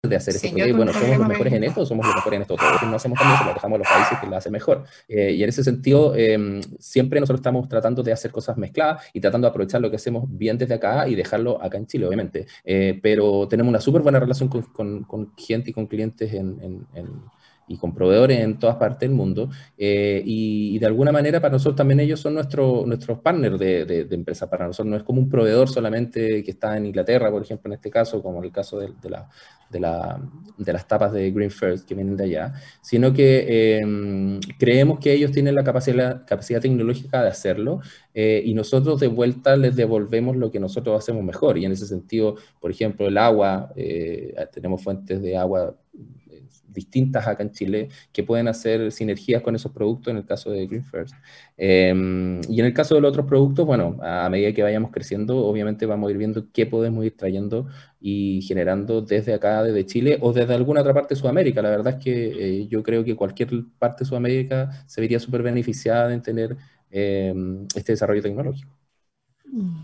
de 0.07 0.15
hacer 0.15 0.35
esto. 0.35 0.49
bueno, 0.75 0.93
somos 0.93 1.17
los 1.17 1.27
mejores 1.27 1.53
en 1.53 1.63
esto, 1.63 1.85
somos 1.85 2.05
los 2.05 2.15
mejores 2.15 2.37
en 2.37 2.41
esto. 2.41 2.55
Todos 2.55 2.83
no 2.83 2.95
hacemos 2.95 3.19
también, 3.19 3.39
se 3.39 3.45
lo 3.45 3.53
dejamos 3.53 3.75
a 3.75 3.79
los 3.79 3.87
países 3.87 4.19
que 4.19 4.27
lo 4.27 4.35
hacen 4.35 4.51
mejor. 4.51 4.83
Eh, 5.07 5.31
y 5.31 5.43
en 5.43 5.49
ese 5.49 5.63
sentido, 5.63 6.15
em, 6.15 6.61
siempre 6.79 7.19
nosotros 7.19 7.39
estamos 7.39 7.67
tratando 7.67 8.03
de 8.03 8.11
hacer 8.11 8.31
cosas 8.31 8.57
mezcladas 8.57 9.03
y 9.13 9.19
tratando 9.19 9.47
de 9.47 9.49
aprovechar 9.49 9.81
lo 9.81 9.89
que 9.89 9.97
hacemos 9.97 10.25
bien 10.27 10.57
desde 10.57 10.73
acá 10.73 11.07
y 11.07 11.15
dejarlo 11.15 11.61
acá 11.61 11.77
en 11.77 11.87
Chile, 11.87 12.05
obviamente. 12.05 12.47
Eh, 12.63 12.99
pero 13.01 13.47
tenemos 13.47 13.69
una 13.69 13.81
súper 13.81 14.01
buena 14.01 14.19
relación 14.19 14.49
con, 14.49 14.61
con, 14.63 15.03
con, 15.03 15.33
gente 15.37 15.71
y 15.71 15.73
con 15.73 15.87
clientes 15.87 16.33
en, 16.33 16.59
en, 16.61 16.87
en 16.93 17.07
y 17.67 17.77
con 17.77 17.93
proveedores 17.93 18.39
en 18.39 18.57
todas 18.57 18.77
partes 18.77 19.01
del 19.01 19.11
mundo. 19.11 19.49
Eh, 19.77 20.21
y, 20.25 20.79
de 20.79 20.85
alguna 20.85 21.11
manera 21.11 21.41
para 21.41 21.53
nosotros 21.53 21.75
también 21.75 21.99
ellos 21.99 22.19
son 22.19 22.35
nuestro, 22.35 22.83
nuestros 22.85 23.19
partners 23.19 23.59
de, 23.59 23.85
de, 23.85 24.15
empresa. 24.15 24.49
Para 24.49 24.67
nosotros 24.67 24.89
no 24.89 24.97
es 24.97 25.03
como 25.03 25.19
un 25.19 25.29
proveedor 25.29 25.69
solamente 25.69 26.43
que 26.43 26.51
está 26.51 26.77
en 26.77 26.85
Inglaterra, 26.85 27.31
por 27.31 27.41
ejemplo, 27.41 27.69
en 27.69 27.73
este 27.73 27.89
caso, 27.89 28.21
como 28.21 28.43
el 28.43 28.51
caso 28.51 28.79
de, 28.79 28.93
de 29.01 29.09
la, 29.09 29.27
de, 29.69 29.79
la, 29.79 30.21
de, 30.57 30.73
las 30.73 30.87
tapas 30.87 31.11
de 31.11 31.31
Green 31.31 31.51
First 31.51 31.87
que 31.87 31.95
vienen 31.95 32.15
de 32.15 32.25
allá, 32.25 32.53
sino 32.81 33.11
que 33.11 33.79
em, 33.79 34.39
creemos 34.57 34.99
que 34.99 35.13
ellos 35.13 35.31
tienen 35.31 35.55
la 35.55 35.63
capacidad, 35.63 36.25
capacidad 36.25 36.61
tecnológica 36.61 37.21
de 37.23 37.29
hacerlo 37.29 37.81
eh, 38.13 38.41
y 38.45 38.53
nosotros 38.53 38.99
de 38.99 39.07
vuelta 39.07 39.55
les 39.57 39.75
devolvemos 39.75 40.35
lo 40.37 40.51
que 40.51 40.59
nosotros 40.59 40.97
hacemos 40.97 41.23
mejor. 41.23 41.57
Y 41.57 41.65
en 41.65 41.71
ese 41.71 41.85
sentido, 41.85 42.35
por 42.59 42.71
ejemplo, 42.71 43.07
el 43.07 43.17
agua, 43.17 43.71
eh, 43.75 44.33
tenemos 44.53 44.83
fuentes 44.83 45.21
de 45.21 45.37
agua 45.37 45.75
distintas 46.77 47.27
acá 47.27 47.41
en 47.43 47.51
Chile 47.51 47.89
que 48.13 48.23
pueden 48.23 48.47
hacer 48.47 48.91
sinergias 48.91 49.41
con 49.41 49.55
esos 49.55 49.71
productos 49.71 50.11
en 50.11 50.17
el 50.17 50.25
caso 50.25 50.51
de 50.51 50.67
Green 50.67 50.85
First. 50.85 51.15
Em, 51.57 52.39
y 52.49 52.59
en 52.59 52.65
el 52.67 52.73
caso 52.73 52.93
de 52.95 53.01
los 53.01 53.09
otros 53.09 53.25
productos, 53.25 53.65
bueno, 53.65 53.97
a 54.01 54.29
medida 54.29 54.53
que 54.53 54.61
vayamos 54.63 54.91
creciendo, 54.91 55.37
obviamente 55.45 55.85
vamos 55.87 56.07
a 56.07 56.11
ir 56.11 56.17
viendo 56.17 56.51
qué 56.53 56.65
podemos 56.67 57.03
ir 57.03 57.17
trayendo 57.17 57.67
y 57.99 58.41
generando 58.43 59.01
desde 59.01 59.33
acá, 59.33 59.63
desde 59.63 59.85
Chile 59.85 60.17
o 60.21 60.31
desde 60.33 60.53
alguna 60.53 60.81
otra 60.81 60.93
parte 60.93 61.15
de 61.15 61.19
Sudamérica. 61.19 61.61
La 61.61 61.71
verdad 61.71 61.95
es 61.97 62.03
que 62.03 62.61
eh, 62.61 62.67
yo 62.67 62.83
creo 62.83 63.03
que 63.03 63.15
cualquier 63.15 63.49
parte 63.79 64.03
de 64.03 64.09
Sudamérica 64.09 64.69
se 64.85 65.01
vería 65.01 65.19
súper 65.19 65.41
beneficiada 65.41 66.13
en 66.13 66.21
tener 66.21 66.55
em, 66.91 67.65
este 67.75 67.93
desarrollo 67.93 68.21
tecnológico. 68.21 68.77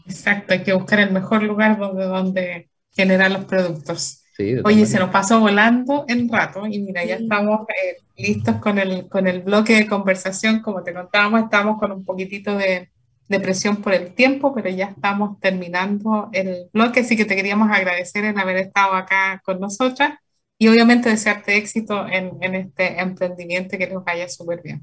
Exacto, 0.05 0.53
hay 0.53 0.63
que 0.63 0.73
buscar 0.73 0.99
el 0.99 1.11
mejor 1.11 1.41
lugar 1.41 1.79
donde, 1.79 2.03
donde 2.05 2.69
generar 2.91 3.31
los 3.31 3.45
productos. 3.45 4.22
Oye, 4.63 4.85
se 4.87 4.97
nos 4.97 5.09
pasó 5.09 5.39
volando 5.39 6.05
el 6.07 6.27
rato 6.27 6.65
y 6.65 6.79
mira, 6.79 7.05
ya 7.05 7.15
estamos 7.15 7.61
eh, 7.69 7.97
listos 8.17 8.55
con 8.55 8.79
el, 8.79 9.07
con 9.07 9.27
el 9.27 9.41
bloque 9.41 9.75
de 9.75 9.87
conversación. 9.87 10.61
Como 10.61 10.81
te 10.81 10.93
contábamos, 10.93 11.43
estamos 11.43 11.79
con 11.79 11.91
un 11.91 12.03
poquitito 12.03 12.57
de, 12.57 12.89
de, 13.27 13.39
presión 13.39 13.77
por 13.77 13.93
el 13.93 14.13
tiempo, 14.13 14.53
pero 14.53 14.69
ya 14.69 14.85
estamos 14.85 15.39
terminando 15.39 16.29
el 16.33 16.67
bloque, 16.73 17.01
así 17.01 17.15
que 17.15 17.25
te 17.25 17.35
queríamos 17.35 17.69
agradecer 17.69 18.25
en 18.25 18.39
haber 18.39 18.57
estado 18.57 18.93
acá 18.93 19.39
con 19.45 19.59
nosotras 19.59 20.13
y 20.57 20.67
obviamente 20.67 21.09
desearte 21.09 21.57
éxito 21.57 22.07
en, 22.07 22.31
en 22.41 22.55
este 22.55 22.99
emprendimiento 22.99 23.77
que 23.77 23.85
les 23.85 24.03
vaya 24.03 24.27
súper 24.27 24.61
bien. 24.63 24.81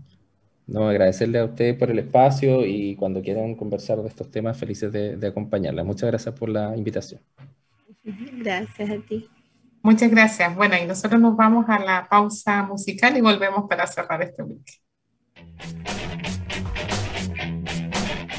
No, 0.69 0.89
agradecerle 0.89 1.41
a 1.41 1.47
ustedes 1.47 1.75
por 1.77 1.91
el 1.91 1.99
espacio 1.99 2.65
y 2.65 2.95
cuando 2.95 3.21
quieran 3.21 3.57
conversar 3.57 4.01
de 4.01 4.09
estos 4.09 4.31
temas, 4.31 4.57
felices 4.57 4.93
de, 4.93 5.17
de 5.17 5.27
acompañarla. 5.27 5.83
Muchas 5.83 6.09
gracias 6.09 6.33
por 6.37 6.49
la 6.49 6.77
invitación. 6.77 7.21
Gracias 8.05 8.91
a 8.91 8.99
ti. 8.99 9.29
Muchas 9.83 10.11
gracias. 10.11 10.55
Bueno, 10.55 10.77
y 10.77 10.87
nosotros 10.87 11.21
nos 11.21 11.37
vamos 11.37 11.67
a 11.69 11.79
la 11.79 12.09
pausa 12.09 12.63
musical 12.63 13.17
y 13.17 13.21
volvemos 13.21 13.69
para 13.69 13.87
cerrar 13.87 14.23
este 14.23 14.43
bloque. 14.43 14.75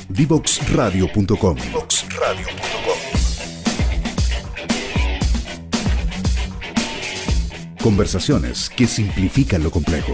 Divoxradio.com 0.09 1.57
Conversaciones 7.81 8.69
que 8.69 8.85
simplifican 8.85 9.63
lo 9.63 9.71
complejo. 9.71 10.13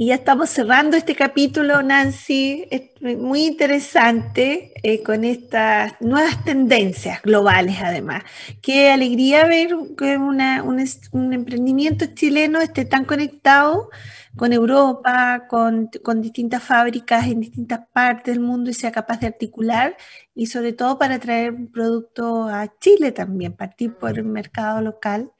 Y 0.00 0.06
ya 0.06 0.14
estamos 0.14 0.48
cerrando 0.48 0.96
este 0.96 1.14
capítulo, 1.14 1.82
Nancy, 1.82 2.66
es 2.70 3.18
muy 3.18 3.44
interesante 3.44 4.72
eh, 4.82 5.02
con 5.02 5.24
estas 5.24 5.92
nuevas 6.00 6.42
tendencias 6.42 7.20
globales 7.20 7.76
además. 7.82 8.22
Qué 8.62 8.90
alegría 8.90 9.44
ver 9.44 9.76
que 9.98 10.16
una, 10.16 10.62
un, 10.62 10.82
un, 11.12 11.32
emprendimiento 11.34 12.06
chileno 12.14 12.62
esté 12.62 12.86
tan 12.86 13.04
conectado 13.04 13.90
con 14.36 14.54
Europa, 14.54 15.44
con, 15.50 15.90
con, 16.02 16.22
distintas 16.22 16.62
fábricas 16.62 17.26
en 17.26 17.40
distintas 17.40 17.80
partes 17.92 18.34
del 18.34 18.42
mundo 18.42 18.70
y 18.70 18.74
sea 18.74 18.92
capaz 18.92 19.20
de 19.20 19.26
articular 19.26 19.98
y 20.34 20.46
sobre 20.46 20.72
todo 20.72 20.98
para 20.98 21.18
traer 21.18 21.52
un 21.52 21.70
producto 21.70 22.48
a 22.48 22.72
Chile 22.78 23.12
también, 23.12 23.52
partir 23.52 23.92
por 23.92 24.18
el 24.18 24.24
mercado 24.24 24.80
local. 24.80 25.30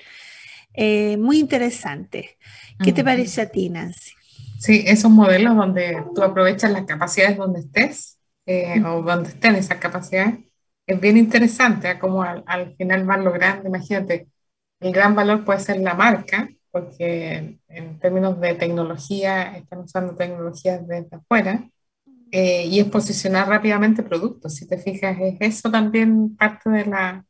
Eh, 0.75 1.17
muy 1.17 1.39
interesante. 1.39 2.37
¿Qué 2.85 2.93
te 2.93 3.03
parece 3.03 3.41
a 3.41 3.49
ti, 3.49 3.71
Nancy? 3.71 4.20
Sí, 4.61 4.85
esos 4.87 5.11
modelos 5.11 5.57
donde 5.57 6.05
tú 6.15 6.23
aprovechas 6.23 6.71
las 6.71 6.85
capacidades 6.85 7.39
donde 7.39 7.61
estés 7.61 8.19
eh, 8.45 8.83
o 8.85 9.01
donde 9.01 9.31
estén 9.31 9.55
esas 9.55 9.79
capacidades, 9.79 10.35
es 10.87 11.01
bien 11.01 11.17
interesante 11.17 11.93
¿eh? 11.93 11.99
como 11.99 12.23
al, 12.23 12.75
final 12.77 13.07
van 13.07 13.25
logrando, 13.25 13.67
imagínate, 13.67 14.29
el 14.81 14.93
gran 14.93 15.15
valor 15.15 15.47
puede 15.47 15.61
ser 15.61 15.81
la 15.81 15.95
marca, 15.95 16.51
porque 16.71 17.59
en 17.69 17.99
términos 18.01 18.39
de 18.39 18.55
tecnología 18.55 19.57
están 19.57 19.79
usando 19.81 20.15
tecnologías 20.15 20.87
desde 20.87 21.17
afuera, 21.17 21.67
eh, 22.31 22.67
y 22.67 22.81
es 22.81 22.87
posicionar 22.87 23.49
rápidamente 23.49 24.03
productos. 24.03 24.57
Si 24.57 24.69
te 24.69 24.77
fijas, 24.77 25.17
es 25.21 25.37
eso 25.41 25.71
también 25.71 26.37
parte 26.37 26.69
de 26.69 26.85
la, 26.85 27.25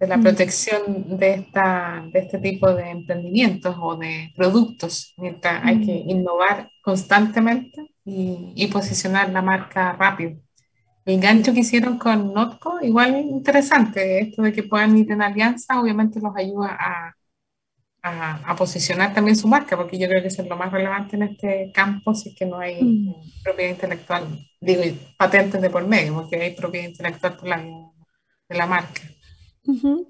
de 0.00 0.06
la 0.06 0.16
mm. 0.16 0.22
protección 0.22 1.18
de, 1.18 1.34
esta, 1.34 2.02
de 2.10 2.20
este 2.20 2.38
tipo 2.38 2.72
de 2.72 2.90
emprendimientos 2.90 3.76
o 3.78 3.96
de 3.96 4.32
productos, 4.34 5.12
mientras 5.18 5.62
hay 5.62 5.84
que 5.84 5.92
mm. 5.92 6.10
innovar 6.10 6.70
constantemente 6.82 7.94
y, 8.04 8.52
y, 8.56 8.66
posicionar 8.68 9.28
la 9.28 9.42
marca 9.42 9.92
rápido. 9.92 10.40
El 11.04 11.20
gancho 11.20 11.52
que 11.52 11.60
hicieron 11.60 11.98
con 11.98 12.32
Notco, 12.32 12.78
igual 12.80 13.16
interesante, 13.16 14.20
esto 14.20 14.42
de 14.42 14.52
que 14.52 14.62
puedan 14.62 14.96
ir 14.96 15.10
en 15.12 15.20
alianza, 15.20 15.78
obviamente 15.78 16.18
los 16.20 16.34
ayuda 16.34 16.76
a, 16.80 17.14
a, 18.02 18.50
a, 18.50 18.56
posicionar 18.56 19.12
también 19.12 19.36
su 19.36 19.48
marca, 19.48 19.76
porque 19.76 19.98
yo 19.98 20.08
creo 20.08 20.22
que 20.22 20.28
eso 20.28 20.40
es 20.42 20.48
lo 20.48 20.56
más 20.56 20.72
relevante 20.72 21.16
en 21.16 21.24
este 21.24 21.70
campo, 21.74 22.14
si 22.14 22.30
es 22.30 22.34
que 22.34 22.46
no 22.46 22.58
hay 22.58 22.82
mm. 22.82 23.42
propiedad 23.44 23.70
intelectual, 23.72 24.48
digo, 24.60 24.82
patentes 25.18 25.60
de 25.60 25.68
por 25.68 25.86
medio, 25.86 26.14
porque 26.14 26.36
hay 26.36 26.54
propiedad 26.54 26.88
intelectual 26.88 27.36
por 27.36 27.48
la, 27.48 27.58
de 27.58 28.56
la 28.56 28.66
marca. 28.66 29.02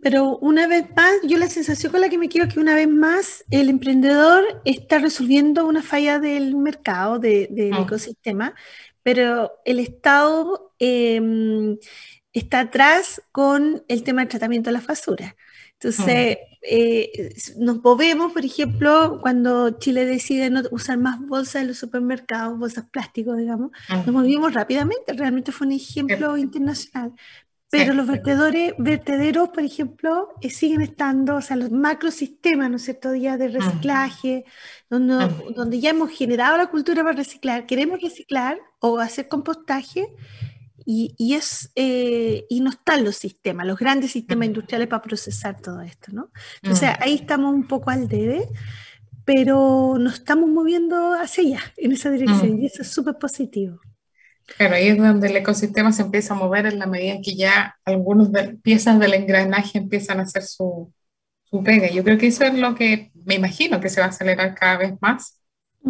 Pero 0.03 0.39
una 0.39 0.67
vez 0.67 0.85
más, 0.97 1.15
yo 1.25 1.39
la 1.39 1.49
sensación 1.49 1.93
con 1.93 2.01
la 2.01 2.09
que 2.09 2.19
me 2.19 2.29
quiero 2.29 2.47
es 2.47 2.55
que 2.55 2.61
una 2.61 2.75
vez 2.75 2.89
más 2.89 3.45
el 3.51 3.69
emprendedor 3.69 4.45
está 4.65 4.99
resolviendo 4.99 5.67
una 5.67 5.83
falla 5.83 6.19
del 6.19 6.57
mercado, 6.57 7.19
del 7.19 7.73
ah. 7.73 7.83
ecosistema, 7.83 8.55
pero 9.03 9.53
el 9.65 9.81
Estado 9.81 10.73
em, 10.79 11.79
está 12.33 12.61
atrás 12.61 13.23
con 13.33 13.83
el 13.89 14.03
tema 14.03 14.23
del 14.23 14.29
tratamiento 14.29 14.71
de 14.71 14.75
la 14.75 14.85
basura. 14.87 15.37
Entonces, 15.83 16.39
ah. 16.39 16.57
eh, 16.63 17.35
nos 17.57 17.83
movemos, 17.83 18.33
por 18.33 18.45
ejemplo, 18.45 19.19
cuando 19.23 19.79
Chile 19.79 20.05
decide 20.05 20.51
no 20.51 20.63
usar 20.71 20.99
más 20.99 21.19
bolsas 21.21 21.63
en 21.63 21.69
los 21.69 21.79
supermercados, 21.79 22.59
bolsas 22.59 22.85
plásticos, 22.91 23.39
digamos, 23.39 23.71
ah. 23.89 24.03
nos 24.05 24.15
movimos 24.15 24.53
rápidamente. 24.53 25.15
Realmente 25.15 25.53
fue 25.53 25.67
un 25.67 25.73
ejemplo 25.73 26.37
internacional. 26.37 27.15
Pero 27.71 27.95
los 27.95 28.07
vertedores, 28.07 28.75
vertederos, 28.79 29.51
por 29.51 29.63
ejemplo, 29.63 30.31
eh, 30.41 30.51
siguen 30.51 30.81
estando, 30.81 31.37
o 31.37 31.41
sea, 31.41 31.57
los 31.57 31.71
macrosistemas, 31.71 32.69
¿no 32.69 32.77
es 32.77 32.83
cierto?, 32.83 33.15
ya 33.15 33.37
de 33.37 33.49
reciclaje, 33.49 34.45
donde, 34.89 35.29
donde 35.55 35.79
ya 35.79 35.91
hemos 35.91 36.11
generado 36.11 36.57
la 36.57 36.67
cultura 36.67 37.05
para 37.05 37.17
reciclar, 37.17 37.67
queremos 37.67 38.01
reciclar 38.01 38.59
o 38.81 38.99
hacer 38.99 39.29
compostaje, 39.29 40.09
y, 40.85 41.15
y 41.17 41.35
es, 41.35 41.71
eh, 41.77 42.47
y 42.49 42.61
no 42.61 42.71
están 42.71 43.05
los 43.05 43.15
sistemas, 43.17 43.67
los 43.67 43.79
grandes 43.79 44.11
sistemas 44.11 44.47
industriales 44.47 44.89
para 44.89 45.03
procesar 45.03 45.61
todo 45.61 45.81
esto, 45.83 46.11
¿no? 46.13 46.31
Entonces, 46.63 46.91
ahí 46.99 47.15
estamos 47.15 47.55
un 47.55 47.69
poco 47.69 47.91
al 47.91 48.09
debe, 48.09 48.49
pero 49.25 49.97
nos 49.99 50.15
estamos 50.15 50.49
moviendo 50.49 51.13
hacia 51.13 51.45
allá, 51.45 51.61
en 51.77 51.93
esa 51.93 52.11
dirección, 52.11 52.61
y 52.61 52.67
eso 52.67 52.83
es 52.83 52.89
súper 52.91 53.17
positivo. 53.17 53.81
Claro, 54.57 54.75
ahí 54.75 54.89
es 54.89 54.99
donde 54.99 55.29
el 55.29 55.37
ecosistema 55.37 55.93
se 55.93 56.03
empieza 56.03 56.35
a 56.35 56.37
mover 56.37 56.67
en 56.67 56.79
la 56.79 56.87
medida 56.87 57.21
que 57.23 57.35
ya 57.35 57.77
algunas 57.85 58.31
piezas 58.63 58.99
del 58.99 59.15
engranaje 59.15 59.79
empiezan 59.79 60.21
a 60.21 60.25
hacer 60.25 60.43
su, 60.43 60.93
su 61.45 61.63
pega. 61.63 61.89
Yo 61.91 62.05
creo 62.05 62.19
que 62.19 62.27
eso 62.27 62.45
es 62.45 62.55
lo 62.55 62.75
que 62.75 63.11
me 63.25 63.37
imagino 63.37 63.81
que 63.81 63.89
se 63.89 64.01
va 64.01 64.07
a 64.07 64.11
acelerar 64.11 64.55
cada 64.55 64.79
vez 64.79 64.95
más. 65.01 65.37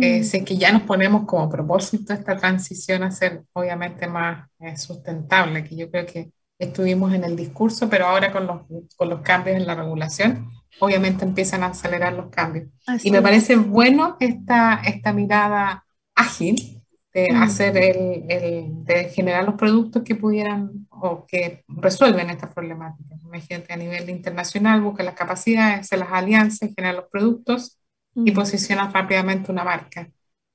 Eh, 0.00 0.22
mm. 0.22 0.44
que 0.44 0.56
ya 0.56 0.70
nos 0.70 0.82
ponemos 0.82 1.26
como 1.26 1.50
propósito 1.50 2.12
esta 2.12 2.36
transición 2.36 3.02
a 3.02 3.10
ser 3.10 3.42
obviamente 3.52 4.06
más 4.06 4.48
eh, 4.60 4.76
sustentable, 4.76 5.64
que 5.64 5.74
yo 5.74 5.90
creo 5.90 6.06
que 6.06 6.30
estuvimos 6.60 7.12
en 7.12 7.24
el 7.24 7.34
discurso, 7.34 7.90
pero 7.90 8.06
ahora 8.06 8.30
con 8.30 8.46
los, 8.46 8.60
con 8.96 9.08
los 9.08 9.20
cambios 9.22 9.56
en 9.56 9.66
la 9.66 9.74
regulación, 9.74 10.48
obviamente 10.78 11.24
empiezan 11.24 11.64
a 11.64 11.68
acelerar 11.68 12.12
los 12.12 12.30
cambios. 12.30 12.68
y 13.02 13.10
me 13.10 13.20
parece 13.20 13.56
bueno 13.56 14.16
esta, 14.20 14.80
esta 14.84 15.12
mirada 15.12 15.84
ágil 16.14 16.79
de 17.12 17.32
mm. 17.32 17.42
hacer 17.42 17.76
el, 17.76 18.24
el, 18.28 18.84
de 18.84 19.04
generar 19.08 19.44
los 19.44 19.54
productos 19.54 20.02
que 20.02 20.14
pudieran 20.14 20.86
o 20.90 21.26
que 21.26 21.64
resuelven 21.68 22.30
estas 22.30 22.52
problemáticas. 22.52 23.22
Imagínate 23.22 23.72
a 23.72 23.76
nivel 23.76 24.08
internacional, 24.10 24.80
busca 24.80 25.02
las 25.02 25.14
capacidades, 25.14 25.80
hace 25.80 25.96
las 25.96 26.12
alianzas, 26.12 26.70
genera 26.74 26.92
los 26.92 27.06
productos 27.10 27.78
y 28.14 28.30
mm. 28.30 28.34
posiciona 28.34 28.90
rápidamente 28.90 29.50
una 29.50 29.64
marca. 29.64 30.08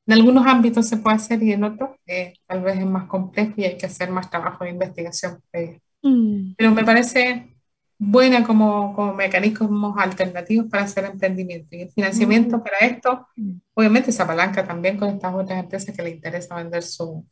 En 0.08 0.14
algunos 0.14 0.46
ámbitos 0.46 0.88
se 0.88 0.98
puede 0.98 1.16
hacer 1.16 1.42
y 1.42 1.52
en 1.52 1.64
otros 1.64 1.90
eh, 2.06 2.34
tal 2.46 2.62
vez 2.62 2.78
es 2.78 2.86
más 2.86 3.06
complejo 3.06 3.54
y 3.58 3.64
hay 3.66 3.78
que 3.78 3.88
hacer 3.88 4.12
más 4.12 4.30
trabajo 4.30 4.64
de 4.64 4.70
investigación. 4.70 5.40
Mm. 6.04 6.54
Pero 6.56 6.72
me 6.72 6.84
parece 6.84 7.55
buena 7.98 8.44
como, 8.44 8.94
como 8.94 9.14
mecanismos 9.14 9.96
alternativos 9.98 10.68
para 10.70 10.84
hacer 10.84 11.06
emprendimiento. 11.06 11.76
Y 11.76 11.82
el 11.82 11.92
financiamiento 11.92 12.58
mm. 12.58 12.64
para 12.64 12.78
esto, 12.80 13.28
obviamente, 13.74 14.12
se 14.12 14.22
apalanca 14.22 14.64
también 14.64 14.98
con 14.98 15.10
estas 15.10 15.34
otras 15.34 15.60
empresas 15.60 15.96
que 15.96 16.04
les 16.04 16.16
interesa 16.16 16.56
vender 16.56 16.84
su, 16.84 17.26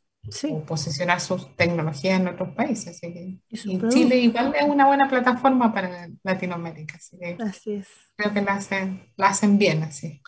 o 0.49 0.63
posicionar 0.65 1.19
sus 1.19 1.53
tecnologías 1.55 2.19
en 2.19 2.27
otros 2.27 2.49
países. 2.55 2.95
Así 2.95 3.41
Chile 3.89 4.17
igual 4.17 4.53
es 4.57 4.67
una 4.67 4.87
buena 4.87 5.09
plataforma 5.09 5.73
para 5.73 6.09
Latinoamérica. 6.23 6.95
Así, 7.39 7.73
es. 7.73 7.87
Creo 8.15 8.33
que 8.33 8.41
la 8.41 8.53
hacen, 8.53 9.11
la 9.17 9.27
hacen 9.27 9.57
bien 9.57 9.83
así. 9.83 10.21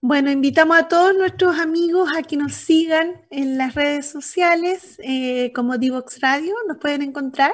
Bueno, 0.00 0.30
invitamos 0.30 0.78
a 0.78 0.86
todos 0.86 1.12
nuestros 1.16 1.58
amigos 1.58 2.08
a 2.16 2.22
que 2.22 2.36
nos 2.36 2.54
sigan 2.54 3.26
en 3.30 3.58
las 3.58 3.74
redes 3.74 4.08
sociales 4.08 4.96
eh, 5.02 5.52
como 5.52 5.76
Divox 5.76 6.20
Radio, 6.20 6.54
nos 6.68 6.78
pueden 6.78 7.02
encontrar. 7.02 7.52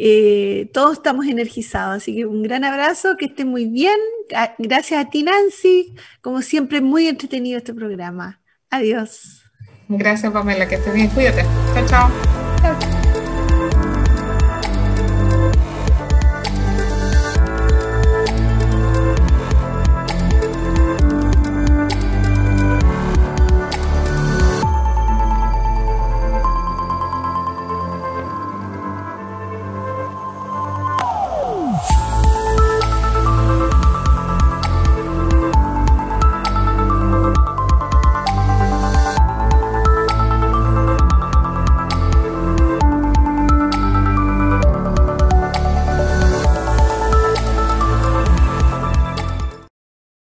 Eh, 0.00 0.70
todos 0.72 0.92
estamos 0.94 1.26
energizados, 1.26 1.96
así 1.96 2.14
que 2.14 2.24
un 2.24 2.40
gran 2.42 2.62
abrazo, 2.64 3.16
que 3.16 3.24
estén 3.26 3.48
muy 3.48 3.66
bien. 3.66 3.98
Gracias 4.58 5.04
a 5.04 5.10
ti, 5.10 5.24
Nancy. 5.24 5.96
Como 6.20 6.40
siempre, 6.42 6.80
muy 6.80 7.08
entretenido 7.08 7.58
este 7.58 7.74
programa. 7.74 8.40
Adiós. 8.70 9.42
Gracias, 9.88 10.32
Pamela, 10.32 10.68
que 10.68 10.76
estés 10.76 10.94
bien. 10.94 11.08
Cuídate. 11.08 11.42
Chao, 11.74 11.84
chao. 11.88 12.08
Chao, 12.60 12.78
chao. 12.78 12.97